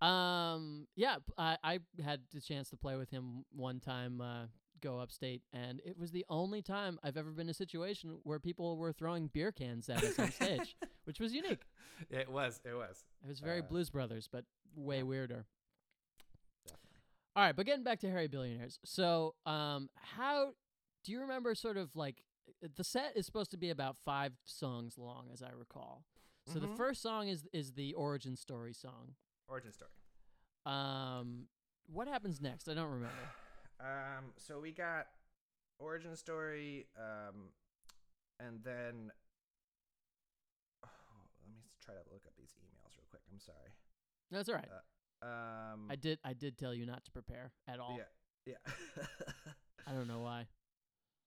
[0.00, 4.46] Um, yeah, I, I had the chance to play with him one time, uh,
[4.80, 8.38] go upstate, and it was the only time I've ever been in a situation where
[8.38, 11.62] people were throwing beer cans at us on stage, which was unique.
[12.10, 12.60] it was.
[12.64, 13.04] It was.
[13.24, 14.44] It was very Uh, Blues Brothers, but
[14.76, 15.02] way yeah.
[15.02, 15.46] weirder.
[17.38, 18.80] All right, but getting back to Hairy Billionaires.
[18.84, 20.54] So, um, how
[21.04, 21.54] do you remember?
[21.54, 22.24] Sort of like
[22.64, 26.02] uh, the set is supposed to be about five songs long, as I recall.
[26.52, 26.76] So the Mhm.
[26.76, 29.14] first song is is the origin story song.
[29.46, 29.92] Origin story.
[30.66, 31.48] Um,
[31.86, 32.68] what happens next?
[32.68, 33.14] I don't remember.
[33.80, 35.06] Um, so we got
[35.78, 37.52] origin story, um,
[38.40, 39.12] and then
[40.82, 40.88] oh,
[41.40, 43.22] let me try to look up these emails real quick.
[43.30, 43.70] I'm sorry.
[44.32, 44.68] That's all right.
[45.22, 47.98] Um, I did I did tell you not to prepare at all.
[47.98, 48.72] yeah, yeah.
[49.86, 50.46] I don't know why.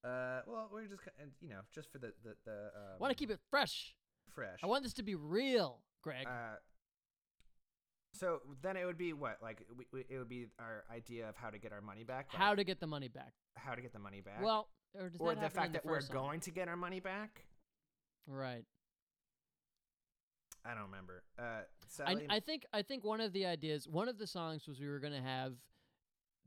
[0.04, 1.02] uh, well, we're just
[1.42, 3.96] you know just for the the the um, want to keep it fresh.
[4.34, 4.60] fresh.
[4.64, 6.26] I want this to be real, Greg.
[6.28, 6.56] Uh,
[8.14, 11.36] so then it would be what like we, we, it would be our idea of
[11.36, 12.28] how to get our money back.
[12.30, 13.34] how to get the money back?
[13.58, 14.42] how to get the money back.
[14.42, 16.16] Well, or or that the fact the that we're song?
[16.16, 17.46] going to get our money back.
[18.28, 18.64] right.
[20.66, 21.24] I don't remember.
[21.40, 24.68] Uh, I, Sally, I think I think one of the ideas, one of the songs
[24.68, 25.54] was we were gonna have.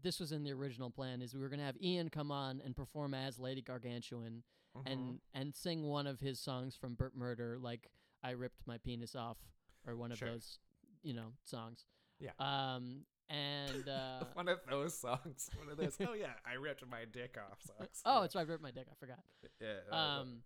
[0.02, 1.22] This was in the original plan.
[1.22, 4.42] Is we were gonna have Ian come on and perform as Lady Gargantuan
[4.76, 4.82] Mhm.
[4.92, 7.90] and and sing one of his songs from Burt Murder, like
[8.22, 9.38] "I ripped my penis off"
[9.86, 10.28] or one of Sure.
[10.30, 10.58] those,
[11.02, 11.86] you know, songs.
[12.20, 12.32] Yeah.
[12.38, 13.06] Um.
[13.30, 15.48] And uh, one of those songs.
[15.58, 15.96] One of those.
[16.00, 18.02] oh yeah, I ripped my dick off songs.
[18.04, 18.46] oh, it's right.
[18.46, 18.86] I ripped my dick.
[18.90, 19.20] I forgot.
[19.60, 19.78] yeah.
[19.90, 20.42] uh, Um.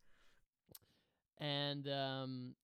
[1.38, 2.54] And um.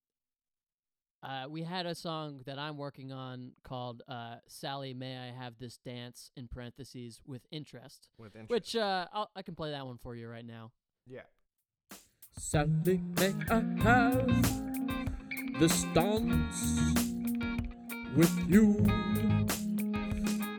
[1.24, 5.54] Uh, we had a song that I'm working on called uh, "Sally, May I Have
[5.58, 8.50] This Dance?" in parentheses with interest, with interest.
[8.50, 10.70] which uh, I'll, I can play that one for you right now.
[11.06, 11.20] yeah.
[12.36, 14.26] Sally, may I have
[15.60, 16.80] this dance
[18.16, 18.84] with you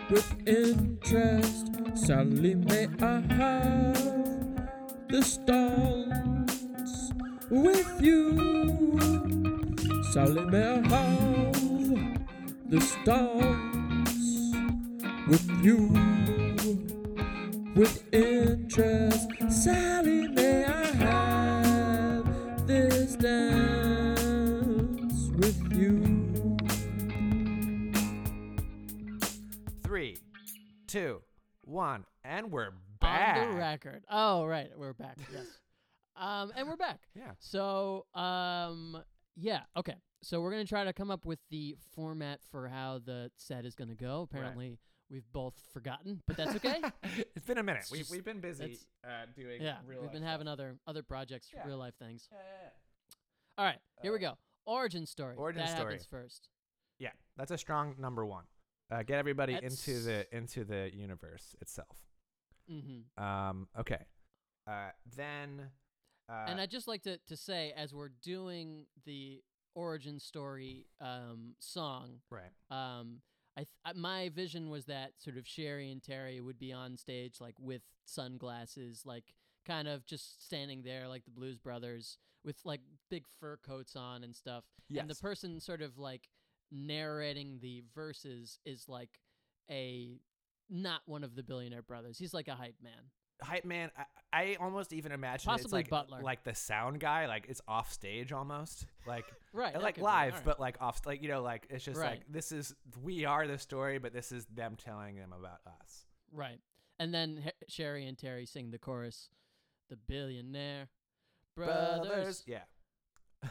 [0.09, 1.67] with interest?
[1.95, 4.69] Sally, may I have
[5.09, 7.11] this dance
[7.49, 9.44] with you?
[10.15, 11.59] Sally, may I have
[12.69, 14.55] this dance
[15.27, 15.89] with you?
[17.75, 19.27] with interest.
[19.49, 26.55] Sally, may I have this dance with you?
[29.83, 30.17] Three,
[30.87, 31.23] two,
[31.65, 33.35] one, and we're back.
[33.35, 34.05] On the record.
[34.09, 34.69] Oh, right.
[34.77, 35.17] We're back.
[35.33, 35.45] Yes.
[36.15, 37.01] um, and we're back.
[37.15, 37.31] Yeah.
[37.39, 39.03] So, um,
[39.35, 39.61] yeah.
[39.77, 39.95] Okay.
[40.23, 43.75] So we're gonna try to come up with the format for how the set is
[43.75, 44.21] gonna go.
[44.29, 44.79] Apparently,
[45.09, 46.81] we've both forgotten, but that's okay.
[47.35, 47.81] it's been a minute.
[47.81, 50.23] It's We've, just- we've been busy uh, doing yeah, we've been stuff.
[50.31, 51.67] having other other projects, Yeah.
[51.67, 52.27] real life things.
[52.31, 52.69] Yeah, yeah.
[53.57, 54.37] All right, here we Uh, go.
[54.65, 55.35] Origin story.
[55.37, 55.93] origin that story.
[55.93, 56.49] happens first.
[56.97, 58.45] Yeah, that's a strong number one.
[58.89, 61.97] Uh, get everybody into the into the universe itself.
[62.71, 63.23] Mm-hmm.
[63.23, 64.05] Um, okay.
[64.67, 65.69] Uh, then.
[66.29, 69.41] Uh, and I'd just like to, to say, as we're doing the
[69.75, 72.51] origin story um, song, right.
[72.71, 73.21] um,
[73.57, 77.35] I, th- my vision was that sort of Sherry and Terry would be on stage
[77.39, 82.81] like with sunglasses, like kind of just standing there like the Blues Brothers with like
[83.09, 84.63] big fur coats on and stuff.
[85.01, 86.29] And the person sort of like
[86.71, 89.19] narrating the verses is like
[89.69, 90.19] a
[90.69, 92.17] not one of the billionaire brothers.
[92.17, 93.11] He's like a hype man.
[93.41, 93.91] Hype man.
[93.97, 96.21] I, I almost even imagine it's like Butler.
[96.21, 99.73] like the sound guy, like it's off stage almost, like Right.
[99.73, 102.11] that like could be, live, but like off, like you know, like it's just Right.
[102.11, 102.73] like this is
[103.03, 106.05] we are the story, but this is them telling them about us.
[106.31, 106.59] Right.
[106.99, 109.29] And then H- Sherry and Terry sing the chorus,
[109.89, 110.87] "The billionaire
[111.55, 112.63] brothers, yeah.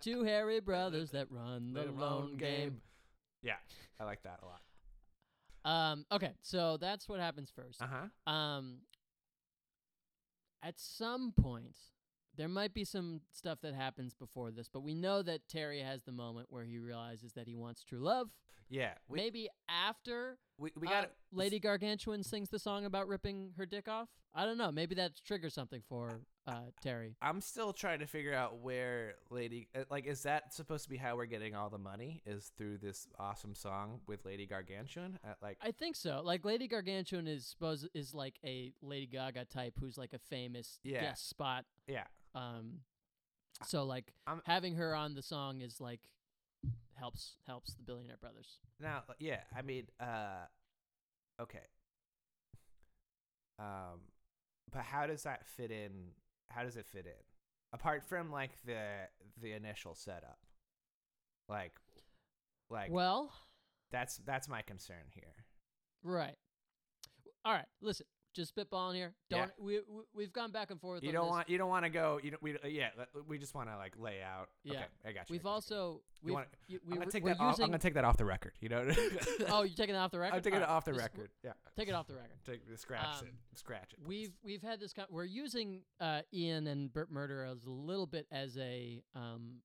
[0.00, 2.80] two hairy brothers that run the loan game."
[3.42, 3.56] Yeah,
[4.00, 4.60] I like that a lot.
[5.66, 6.06] Um.
[6.12, 7.82] Okay, so that's what happens first.
[7.82, 7.86] Uh
[8.26, 8.32] huh.
[8.32, 8.78] Um.
[10.62, 11.76] At some point,
[12.36, 16.02] there might be some stuff that happens before this, but we know that Terry has
[16.02, 18.30] the moment where he realizes that he wants true love.
[18.68, 23.52] Yeah, we Maybe after we, we uh, got Lady Gargantuan sings the song about ripping
[23.56, 24.08] her dick off.
[24.34, 24.70] I don't know.
[24.72, 27.14] Maybe that triggers something for uh, Terry.
[27.22, 30.96] I'm still trying to figure out where Lady uh, like is that supposed to be
[30.96, 35.18] how we're getting all the money is through this awesome song with Lady Gargantuan?
[35.24, 36.20] Uh, like I think so.
[36.24, 40.80] Like Lady Gargantuan is supposed is like a Lady Gaga type who's like a famous
[40.82, 41.00] Yeah.
[41.02, 41.64] guest spot.
[41.86, 42.04] yeah,
[42.34, 42.80] Um,
[43.64, 46.00] so like I'm- having her on the song is like
[46.98, 48.58] helps helps the Billionaire Brothers.
[48.80, 50.46] Now, yeah, I mean, uh,
[51.40, 51.66] okay.
[53.58, 54.00] Um,
[54.72, 56.12] but how does that fit in?
[56.48, 57.12] How does it fit in?
[57.72, 59.08] Apart from like the
[59.40, 60.38] the initial setup,
[61.48, 61.72] like,
[62.70, 63.32] like well,
[63.90, 65.44] that's that's my concern here.
[66.02, 66.36] right.
[67.44, 67.66] All right.
[67.80, 68.06] Listen,
[68.36, 69.14] just spitballing here.
[69.30, 71.02] Don't we, we we've gone back and forth.
[71.02, 71.30] You on don't this.
[71.30, 72.20] want you don't want to go.
[72.22, 72.90] You don't, we uh, yeah.
[73.26, 74.50] We just want to like lay out.
[74.62, 74.72] Yeah.
[74.74, 75.34] Okay, I got you.
[75.34, 75.54] We've got you.
[75.54, 77.40] also we've wanna- we I'm gonna take that.
[77.40, 77.64] Off, using.
[77.64, 78.52] I'm gonna take that off the record.
[78.60, 78.88] You know.
[79.48, 80.36] oh, you're taking it off the record.
[80.36, 81.30] I'm taking All it right, off the just- record.
[81.42, 81.52] Yeah.
[81.76, 82.36] Take it off the record.
[82.46, 83.28] Take scratch it.
[83.28, 83.98] Um, Scratch it.
[84.06, 84.92] We've we've had this.
[84.92, 89.56] Con- we're using uh, Ian and Burt Murder as a little bit as a um,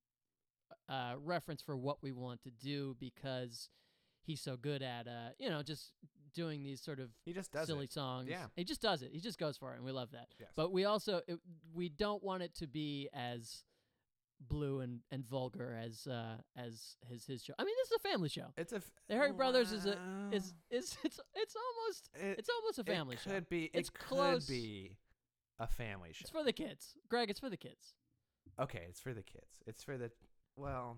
[0.89, 3.69] uh, reference for what we want to do because
[4.23, 5.91] he's so good at uh, you know just
[6.33, 7.91] doing these sort of He just does silly it.
[7.93, 8.27] songs.
[8.29, 8.45] Yeah.
[8.55, 9.11] he just does it.
[9.13, 10.27] He just goes for it, and we love that.
[10.39, 10.49] Yes.
[10.55, 11.39] But we also it,
[11.73, 13.63] we don't want it to be as
[14.47, 17.53] blue and, and vulgar as uh, as his his show.
[17.59, 18.47] I mean, this is a family show.
[18.57, 18.77] It's a.
[18.77, 19.97] f- The Hairy Brothers is a
[20.31, 23.31] is is it's it's almost It- it's almost a family it show.
[23.31, 23.69] could be.
[23.73, 24.45] It's it close.
[24.45, 24.97] could be
[25.59, 26.21] a family show.
[26.23, 27.29] It's for the kids, Greg.
[27.29, 27.93] It's for the kids.
[28.59, 29.61] okay, it's for the kids.
[29.67, 30.09] It's for the.
[30.55, 30.97] Well,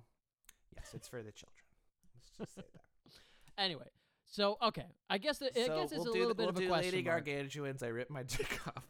[0.76, 1.66] yes, it's for the children.
[2.16, 2.82] Let's just say that.
[3.56, 3.86] Anyway,
[4.34, 6.50] so okay, I guess it, I so guess it's we'll a little the- bit we'll
[6.50, 7.26] of a question Lady mark.
[7.26, 7.84] Gargantuans.
[7.84, 8.84] I ripped my dick off.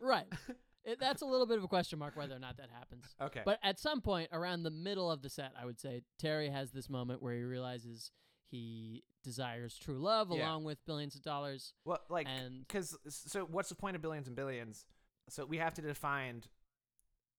[0.00, 0.26] right.
[0.84, 3.04] It, that's a little bit of a question mark whether or not that happens.
[3.22, 3.42] okay.
[3.44, 6.72] But at some point around the middle of the set, I would say Terry has
[6.72, 8.10] this moment where he realizes
[8.50, 10.38] he desires true love Yeah.
[10.44, 11.72] along with billions of dollars.
[11.84, 14.84] well, like, and- because so what's the point of billions and billions?
[15.28, 16.42] So we have to define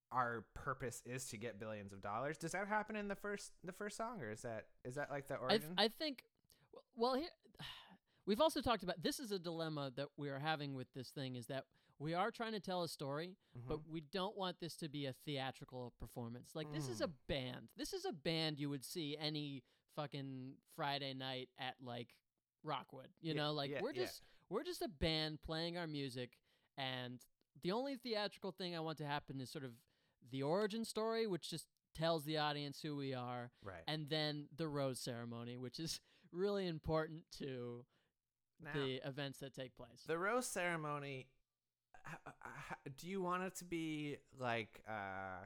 [0.09, 2.38] our purpose is to get billions of dollars.
[2.38, 5.27] Does that happen in the first the first song, or is that is that like
[5.27, 5.73] the I, origin?
[5.77, 6.23] I think,
[6.95, 7.29] well, here
[8.25, 11.35] we've also talked about this is a dilemma that we are having with this thing
[11.35, 11.63] is that
[11.99, 13.67] we are trying to tell a story, Mm-hmm.
[13.67, 16.51] but we don't want this to be a theatrical performance.
[16.55, 17.13] Like this is a Mm.
[17.27, 17.67] band.
[17.77, 19.63] This is a band you would see any
[19.95, 22.09] fucking Friday night at like
[22.63, 23.09] Rockwood.
[23.21, 24.03] You Yeah, know, like yeah, we're yeah.
[24.05, 26.31] just we're just a band playing our music
[26.77, 27.19] and
[27.61, 29.71] the only theatrical thing I want to happen is sort of
[30.31, 33.83] the origin story, which just tells the audience who we are, right.
[33.87, 35.99] and then the rose ceremony, which is
[36.34, 37.86] really important to
[38.61, 40.03] now, the events that take place.
[40.07, 41.27] the rose ceremony.
[42.97, 45.45] do you want it to be like uh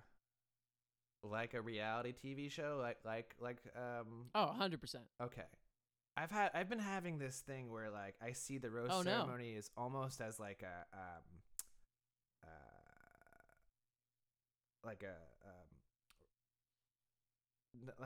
[1.23, 4.95] like a reality TV show, like like like um oh, 100%.
[5.21, 5.41] Okay.
[6.15, 9.11] I've had I've been having this thing where like I see the rose Oh, no.
[9.11, 11.23] ceremony is almost as like a um
[12.43, 12.47] uh
[14.85, 15.07] like a
[15.45, 15.56] like-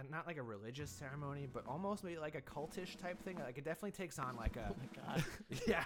[0.09, 3.37] not like a religious ceremony, but almost maybe like a cultish type thing.
[3.43, 5.23] Like it definitely takes on like a Oh my god.
[5.67, 5.83] yeah.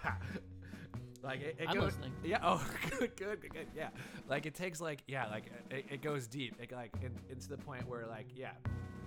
[1.24, 2.12] Like it, it I'm goes, listening.
[2.24, 2.40] yeah.
[2.44, 2.66] Oh,
[3.00, 3.68] good, good, good.
[3.76, 3.90] Yeah.
[4.30, 6.56] Like it takes like yeah, like it, it goes deep.
[6.62, 8.52] It like it, it's the point where like yeah,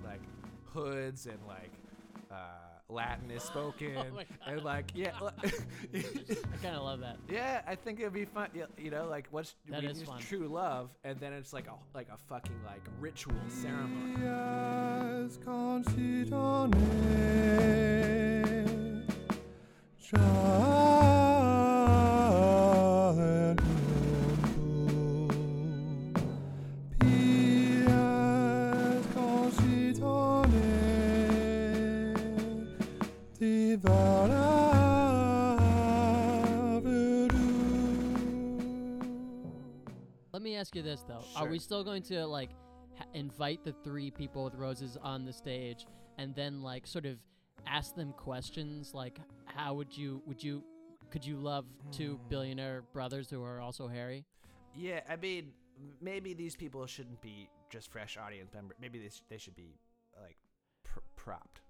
[0.05, 0.23] like
[0.65, 1.73] hoods and like
[2.31, 5.31] uh Latin is spoken Oh my and like yeah, I
[6.63, 7.19] kind of love that.
[7.29, 7.61] yeah.
[7.67, 8.49] I think it'd be fun.
[8.55, 10.19] You you know, like what's That we is use fun.
[10.21, 14.17] true love, and then it's like a like a fucking like ritual ceremony.
[14.19, 15.39] Días
[40.33, 42.51] Let me ask you this though: Are we still going to like
[42.97, 45.87] ha- invite the three people with roses on the stage
[46.19, 47.19] and then like sort of
[47.67, 50.63] ask them questions like how would you would you
[51.11, 52.29] could you love two hmm.
[52.29, 54.25] billionaire brothers who are also hairy?
[54.75, 55.53] Yeah, I mean,
[56.01, 58.77] maybe these people shouldn't be just fresh audience members.
[58.81, 59.79] Maybe they, sh- they should be
[60.23, 60.37] like
[60.85, 61.63] pr- propped.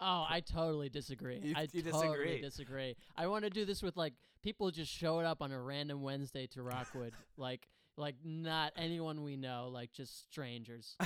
[0.00, 1.40] Oh, I totally disagree.
[1.42, 2.40] You- I you totally disagree.
[2.40, 2.96] disagree.
[3.16, 6.46] I want to do this with like people just showed up on a random Wednesday
[6.48, 10.96] to Rockwood, like like not anyone we know, like just strangers.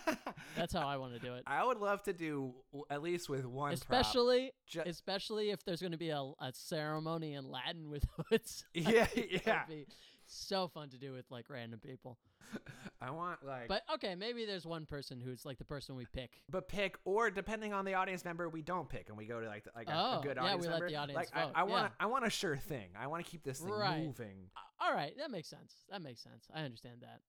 [0.56, 1.42] That's how I want to do it.
[1.46, 2.54] I would love to do
[2.88, 3.70] at least with one.
[3.70, 4.00] prop.
[4.00, 8.64] Especially, Ju- especially if there's going to be a, a ceremony in Latin with hoods.
[8.74, 9.64] Yeah, yeah.
[9.68, 9.86] be
[10.26, 12.18] so fun to do with like random people.
[13.00, 16.42] I want like, But okay, maybe there's one person who's like the person we pick.
[16.50, 19.46] but pick or depending on the audience member, we don't pick and we go to
[19.48, 20.88] like the, like a, a Oh, good yeah, audience we let member.
[20.88, 22.04] the audience like vote, I, I want yeah.
[22.04, 22.88] I want a sure thing.
[22.98, 24.04] I want to keep this thing Right.
[24.04, 24.50] moving.
[24.80, 25.74] All right, that makes sense.
[25.90, 26.46] That makes sense.
[26.54, 27.20] I understand that.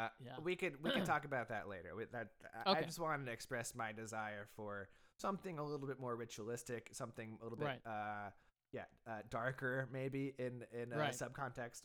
[0.00, 0.32] Uh, Yeah.
[0.42, 1.94] We could we could talk about that later.
[1.96, 2.28] With that,
[2.66, 6.90] I, I just wanted to express my desire for something a little bit more ritualistic,
[6.92, 7.80] something a little bit, Right.
[7.86, 8.30] uh,
[8.72, 11.14] yeah, uh, darker maybe in in a Right.
[11.14, 11.82] subcontext.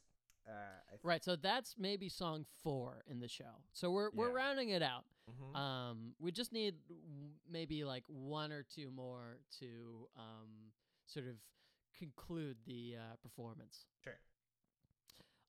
[0.48, 0.52] Uh,
[0.90, 3.64] th- Right, so that's maybe song four in the show.
[3.74, 4.34] So we're we're Yeah.
[4.36, 5.06] rounding it out.
[5.30, 5.56] mhm.
[5.56, 10.72] Um, we just need w- maybe like one or two more to um
[11.06, 11.36] sort of
[11.98, 13.86] conclude the uh, performance.
[14.04, 14.20] Sure.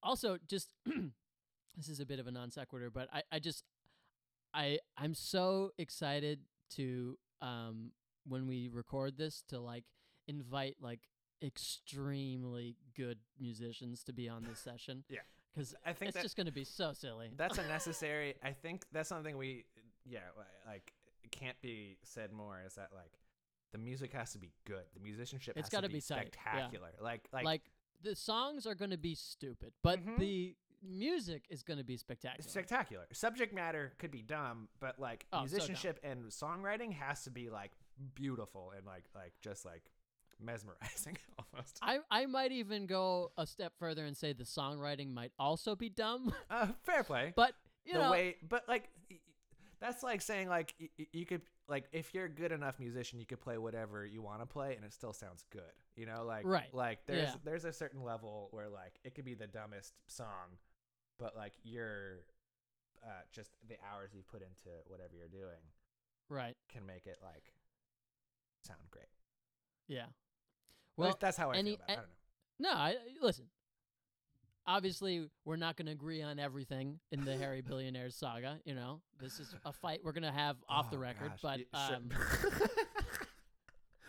[0.03, 0.75] Also, just
[1.77, 3.65] this is a bit of a non sequitur, but I I just
[4.53, 6.41] I I'm so excited
[6.77, 7.93] to um
[8.27, 9.85] when we record this to like
[10.27, 11.01] invite like
[11.43, 15.05] extremely good musicians to be on this session.
[15.09, 15.21] Yeah.
[15.55, 17.31] Because I think it's that just going to be so silly.
[17.37, 18.35] that's a necessary.
[18.43, 19.65] I think that's something we,
[20.05, 20.21] yeah,
[20.67, 20.93] like
[21.33, 22.61] can't be said more.
[22.67, 23.13] Is that like
[23.73, 24.85] the music has to be good.
[24.95, 26.53] The musicianship It's has gotta to be be, tight, yeah.
[26.53, 26.89] spectacular.
[27.03, 27.63] Like like, like,
[28.03, 30.19] the songs are going to be stupid, but Mhm.
[30.19, 32.49] the music is going to be spectacular.
[32.49, 33.07] spectacular.
[33.13, 37.51] Subject matter could be dumb, but like Oh, so musicianship and songwriting has to be
[37.51, 37.73] like
[38.15, 39.83] beautiful and like like just like
[40.43, 41.17] mesmerizing
[41.53, 41.79] almost.
[41.83, 45.89] I, I might even go a step further and say the songwriting might also be
[45.89, 47.33] dumb, Uh, fair play.
[47.37, 47.53] but
[47.85, 48.89] you the know, way, but like
[49.81, 53.19] that's like saying like y- y- you could like if you're a good enough musician,
[53.21, 55.63] you could play whatever you want to play and it still sounds good.
[55.97, 56.73] You know, like Right.
[56.75, 57.35] Like there's Yeah.
[57.45, 60.59] there's a certain level where like it could be the dumbest song,
[61.19, 62.25] but like you're
[63.03, 65.63] uh, just the hours you put into whatever you're doing
[66.29, 66.55] right?
[66.69, 67.55] can make it like
[68.63, 69.07] sound great.
[69.89, 70.07] Yeah.
[71.01, 71.93] Well, that's how I any- feel about it.
[71.93, 72.07] I don't
[72.61, 72.71] know.
[72.71, 73.47] no, I, listen.
[74.67, 78.59] Obviously, we're not going to agree on everything in the Hairy Billionaires saga.
[78.65, 81.31] You know, this is a fight we're going to have off the Oh, record.
[81.31, 81.97] gosh, But y- sure.
[81.97, 82.11] um,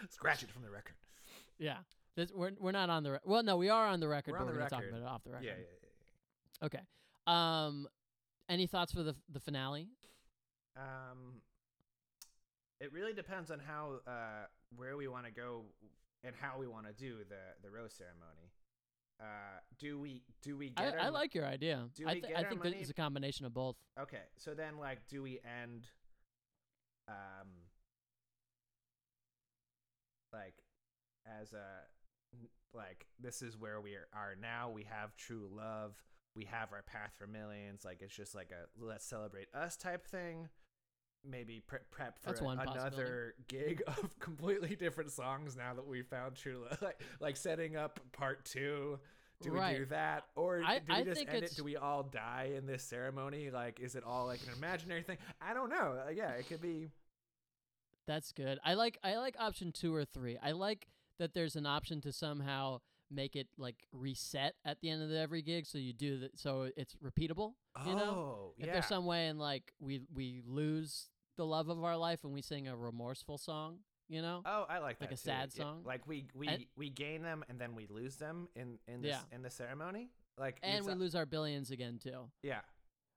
[0.10, 0.96] scratch it from the record.
[1.58, 1.78] yeah,
[2.16, 3.44] this, we're we're not on the re- well.
[3.44, 4.34] No, we are on the record.
[4.34, 5.46] We're but we're the gonna talk about it off the record.
[5.46, 5.90] Yeah, yeah,
[6.62, 6.80] yeah, Okay.
[7.28, 7.88] Um,
[8.50, 9.88] any thoughts for the the finale?
[10.76, 11.42] Um,
[12.80, 15.64] it really depends on how uh where we want to go
[16.24, 18.52] and how we want to do the the rose ceremony.
[19.20, 20.94] Uh, do we do we I, get?
[20.96, 21.88] our I like your idea.
[21.96, 23.76] do I, we get I think it's a combination of both.
[24.00, 25.88] Okay, so then like, do we end?
[27.08, 27.48] Um,
[30.34, 30.56] like,
[31.42, 31.66] as a
[32.74, 34.70] like this is where we are now.
[34.70, 35.94] We have true love.
[36.36, 37.84] We have our path for millions.
[37.86, 40.50] Like it's just like a let's celebrate us type thing.
[41.30, 46.36] Maybe pre- prep for a- another gig of completely different songs now that we found
[46.36, 46.82] true love.
[46.82, 49.00] Like, like setting up part two.
[49.42, 51.56] Do we do that, or I- do we I just end it?
[51.56, 53.50] Do we all die in this ceremony?
[53.50, 55.18] Like, is it all like an imaginary thing?
[55.42, 55.98] I don't know.
[56.06, 56.90] Uh, yeah, it could be.
[58.08, 58.60] That's good.
[58.64, 60.38] I like I like option two or three.
[60.42, 65.04] I like that there's an option to somehow make it like reset at the end
[65.04, 67.54] of every gig, so you do that, so it's repeatable.
[67.86, 68.74] You know, oh, if yeah.
[68.74, 72.42] there's some way and like we we lose the love of our life and we
[72.42, 73.78] sing a remorseful song,
[74.10, 74.42] you know.
[74.46, 75.06] Oh, I like that.
[75.06, 75.22] Like a too.
[75.22, 75.84] sad Yeah, song?
[75.86, 79.12] Like we we And- we gain them and then we lose them in in this
[79.12, 79.36] Yeah.
[79.36, 80.10] in the ceremony.
[80.38, 82.30] Like and we a- lose our billions again too.
[82.44, 82.62] Yeah.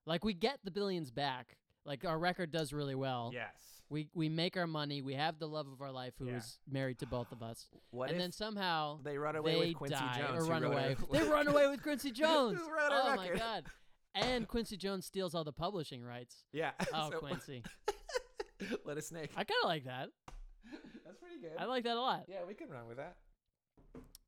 [0.07, 1.57] Like we get the billions back.
[1.87, 3.31] Like our record does really well.
[3.35, 3.83] Yes.
[3.91, 5.03] We we make our money.
[5.03, 6.37] We have the love of our life who Yeah.
[6.37, 7.69] is married to both of us.
[7.91, 10.45] What and if then somehow they run away they with Quincy die Jones?
[10.47, 10.97] or run away.
[10.99, 12.59] a- they run away with Quincy Jones.
[12.63, 13.39] Who wrote a oh my record.
[13.39, 13.65] god!
[14.15, 16.45] And Quincy Jones steals all the publishing rights.
[16.53, 16.71] Yeah.
[16.95, 17.63] Oh, so- Quincy!
[18.85, 19.31] Let a snake.
[19.37, 20.09] I kind of like that.
[21.05, 21.53] That's pretty good.
[21.59, 22.25] I like that a lot.
[22.29, 23.17] yeah, we can run with that.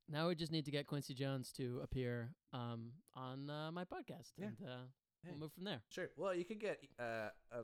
[0.09, 4.31] Now we just need to get Quincy Jones to appear um, on uh, my podcast,
[4.37, 4.47] Yeah.
[4.47, 4.75] and uh,
[5.23, 5.31] Hey.
[5.31, 5.81] we'll move from there.
[5.89, 6.09] Sure.
[6.15, 7.63] Well, you could get uh, uh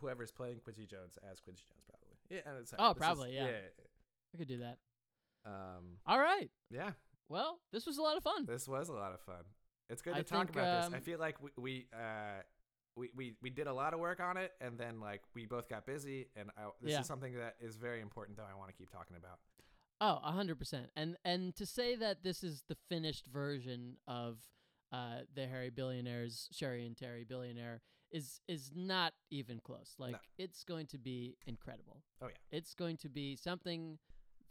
[0.00, 2.16] whoever's playing Quincy Jones as Quincy Jones, probably.
[2.30, 2.40] Yeah.
[2.46, 3.46] And it's, Oh, this is- probably, yeah.
[3.46, 3.50] yeah.
[4.34, 4.78] I could do that.
[5.44, 5.98] Um.
[6.06, 6.50] All right.
[6.70, 6.90] Yeah.
[7.28, 8.46] Well, this was a lot of fun.
[8.46, 9.44] This was a lot of fun.
[9.88, 10.94] It's good I to talk think, about this.
[10.94, 12.42] I um, feel like we, we uh
[12.96, 15.68] we, we we did a lot of work on it, and then like we both
[15.68, 17.00] got busy, and I, this Yeah.
[17.00, 19.38] is something that is very important that I want to keep talking about.
[20.00, 20.90] Oh, a hundred percent.
[20.96, 24.38] And and to say that this is the finished version of
[24.92, 29.94] uh, the Hairy Billionaires, Sherry and Terry Billionaire, is is not even close.
[29.98, 32.02] Like it's going to be incredible.
[32.22, 32.58] Oh, yeah.
[32.58, 33.98] it's going to be something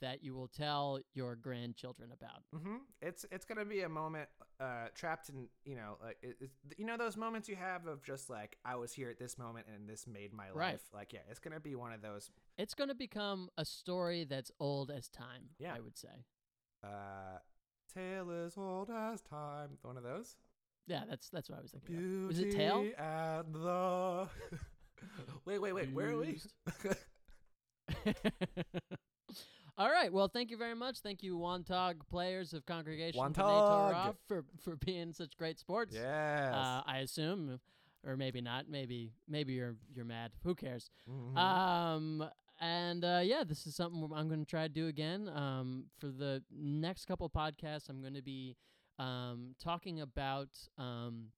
[0.01, 2.43] that you will tell your grandchildren about.
[2.55, 2.77] Mm-hmm.
[3.01, 4.29] It's it's gonna be a moment
[4.59, 8.29] uh, trapped in you know like it, you know those moments you have of just
[8.29, 10.73] like I was here at this moment and this made my Right.
[10.73, 10.83] life.
[10.93, 12.29] Like yeah, it's gonna be one of those.
[12.57, 15.49] It's going to become a story that's old as time.
[15.59, 15.73] Yeah.
[15.75, 16.23] I would say.
[16.83, 17.39] Uh,
[17.93, 19.77] tale as old as time.
[19.81, 20.37] One of those.
[20.87, 21.95] Yeah, that's that's what I was thinking.
[21.95, 22.01] of.
[22.01, 22.85] Beauty Was it Tail?
[22.97, 24.29] and the.
[25.45, 25.91] wait, wait, wait.
[25.93, 26.39] Where are we?
[29.77, 30.11] All right.
[30.11, 30.99] Well, thank you very much.
[30.99, 33.33] Thank you, Wantagh players of Congregation B'nai
[33.93, 34.15] Wantagh.
[34.27, 35.93] For for being such great sports.
[35.93, 36.53] yes.
[36.53, 37.59] Uh, I assume,
[38.05, 38.69] or maybe not.
[38.69, 40.31] Maybe maybe you're you're mad.
[40.43, 40.89] Who cares?
[41.09, 41.37] Mhm.
[41.37, 42.29] Um,
[42.61, 45.27] and uh, yeah, this is something I'm going to try to do again.
[45.27, 48.55] Um, for the next couple podcasts, I'm going to be
[48.97, 50.47] um, talking about
[50.77, 51.31] um,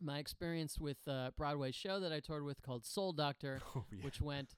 [0.00, 4.04] my experience with a Broadway show that I toured with called Soul Doctor, Oh, yeah.
[4.04, 4.56] which went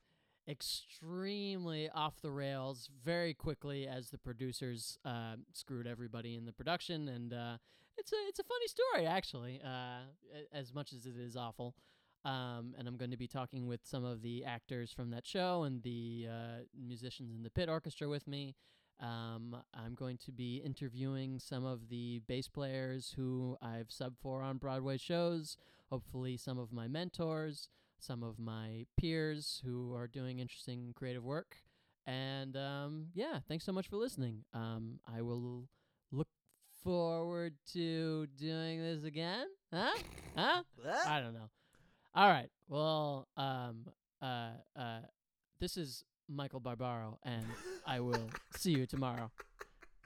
[0.49, 7.09] extremely off the rails very quickly as the producers uh, screwed everybody in the production.
[7.09, 7.59] And uh,
[7.97, 10.07] it's a it's a funny story actually, uh,
[10.53, 11.75] as much as it is awful.
[12.25, 15.63] Um, and I'm going to be talking with some of the actors from that show
[15.63, 18.57] and the uh, musicians in the pit orchestra with me.
[19.01, 24.43] Um, I'm going to be interviewing some of the bass players who I've subbed for
[24.43, 25.57] on Broadway shows.
[25.91, 27.69] Hopefully, some of my mentors,
[28.01, 31.57] some of my peers who are doing interesting creative work.
[32.07, 34.45] And um, yeah, thanks so much for listening.
[34.55, 35.69] Um, I will
[36.11, 36.29] look
[36.83, 39.47] forward to doing this again.
[39.73, 39.97] Huh?
[40.37, 40.63] Huh?
[41.07, 41.51] I don't know.
[42.15, 42.49] All right.
[42.69, 43.87] Well, um,
[44.23, 45.01] uh, uh,
[45.61, 47.45] this is Michael Barbaro, and
[47.87, 49.31] I will see you tomorrow.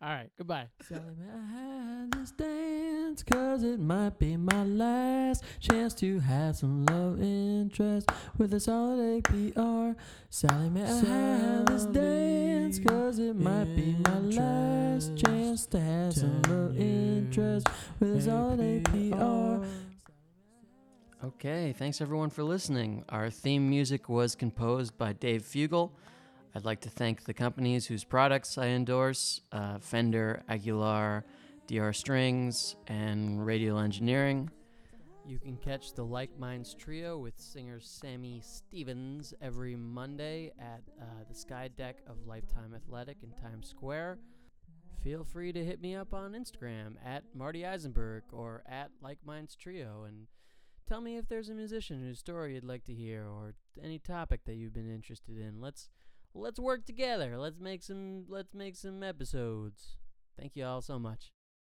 [0.02, 0.30] All right.
[0.36, 0.66] Goodbye.
[0.88, 3.22] Sally, may I have this dance?
[3.22, 9.22] Cause it might be my last chance to have some love interest with a solid
[9.22, 9.94] APR.
[10.28, 12.80] Sally, may I have this dance?
[12.80, 17.68] Cause it might be my last chance to have some love interest
[18.00, 19.64] with a solid APR.
[21.22, 23.04] Okay, thanks everyone for listening.
[23.08, 25.92] Our theme music was composed by Dave Fugel.
[26.54, 31.24] I'd like to thank the companies whose products I endorse uh, Fender, Aguilar,
[31.66, 34.50] DR Strings, and Radial Engineering.
[35.26, 41.04] You can catch the Like Minds Trio with singer Sammy Stevens every Monday at uh,
[41.26, 44.18] the Sky Deck of Lifetime Athletic in Times Square.
[45.02, 49.56] Feel free to hit me up on Instagram at Marty Eisenberg or at Like Minds
[49.56, 50.26] Trio and
[50.88, 54.44] Tell me if there's a musician whose story you'd like to hear or any topic
[54.44, 55.60] that you've been interested in.
[55.60, 55.88] Let's
[56.34, 57.38] let's work together.
[57.38, 59.96] Let's make some let's make some episodes.
[60.38, 61.32] Thank you all so much.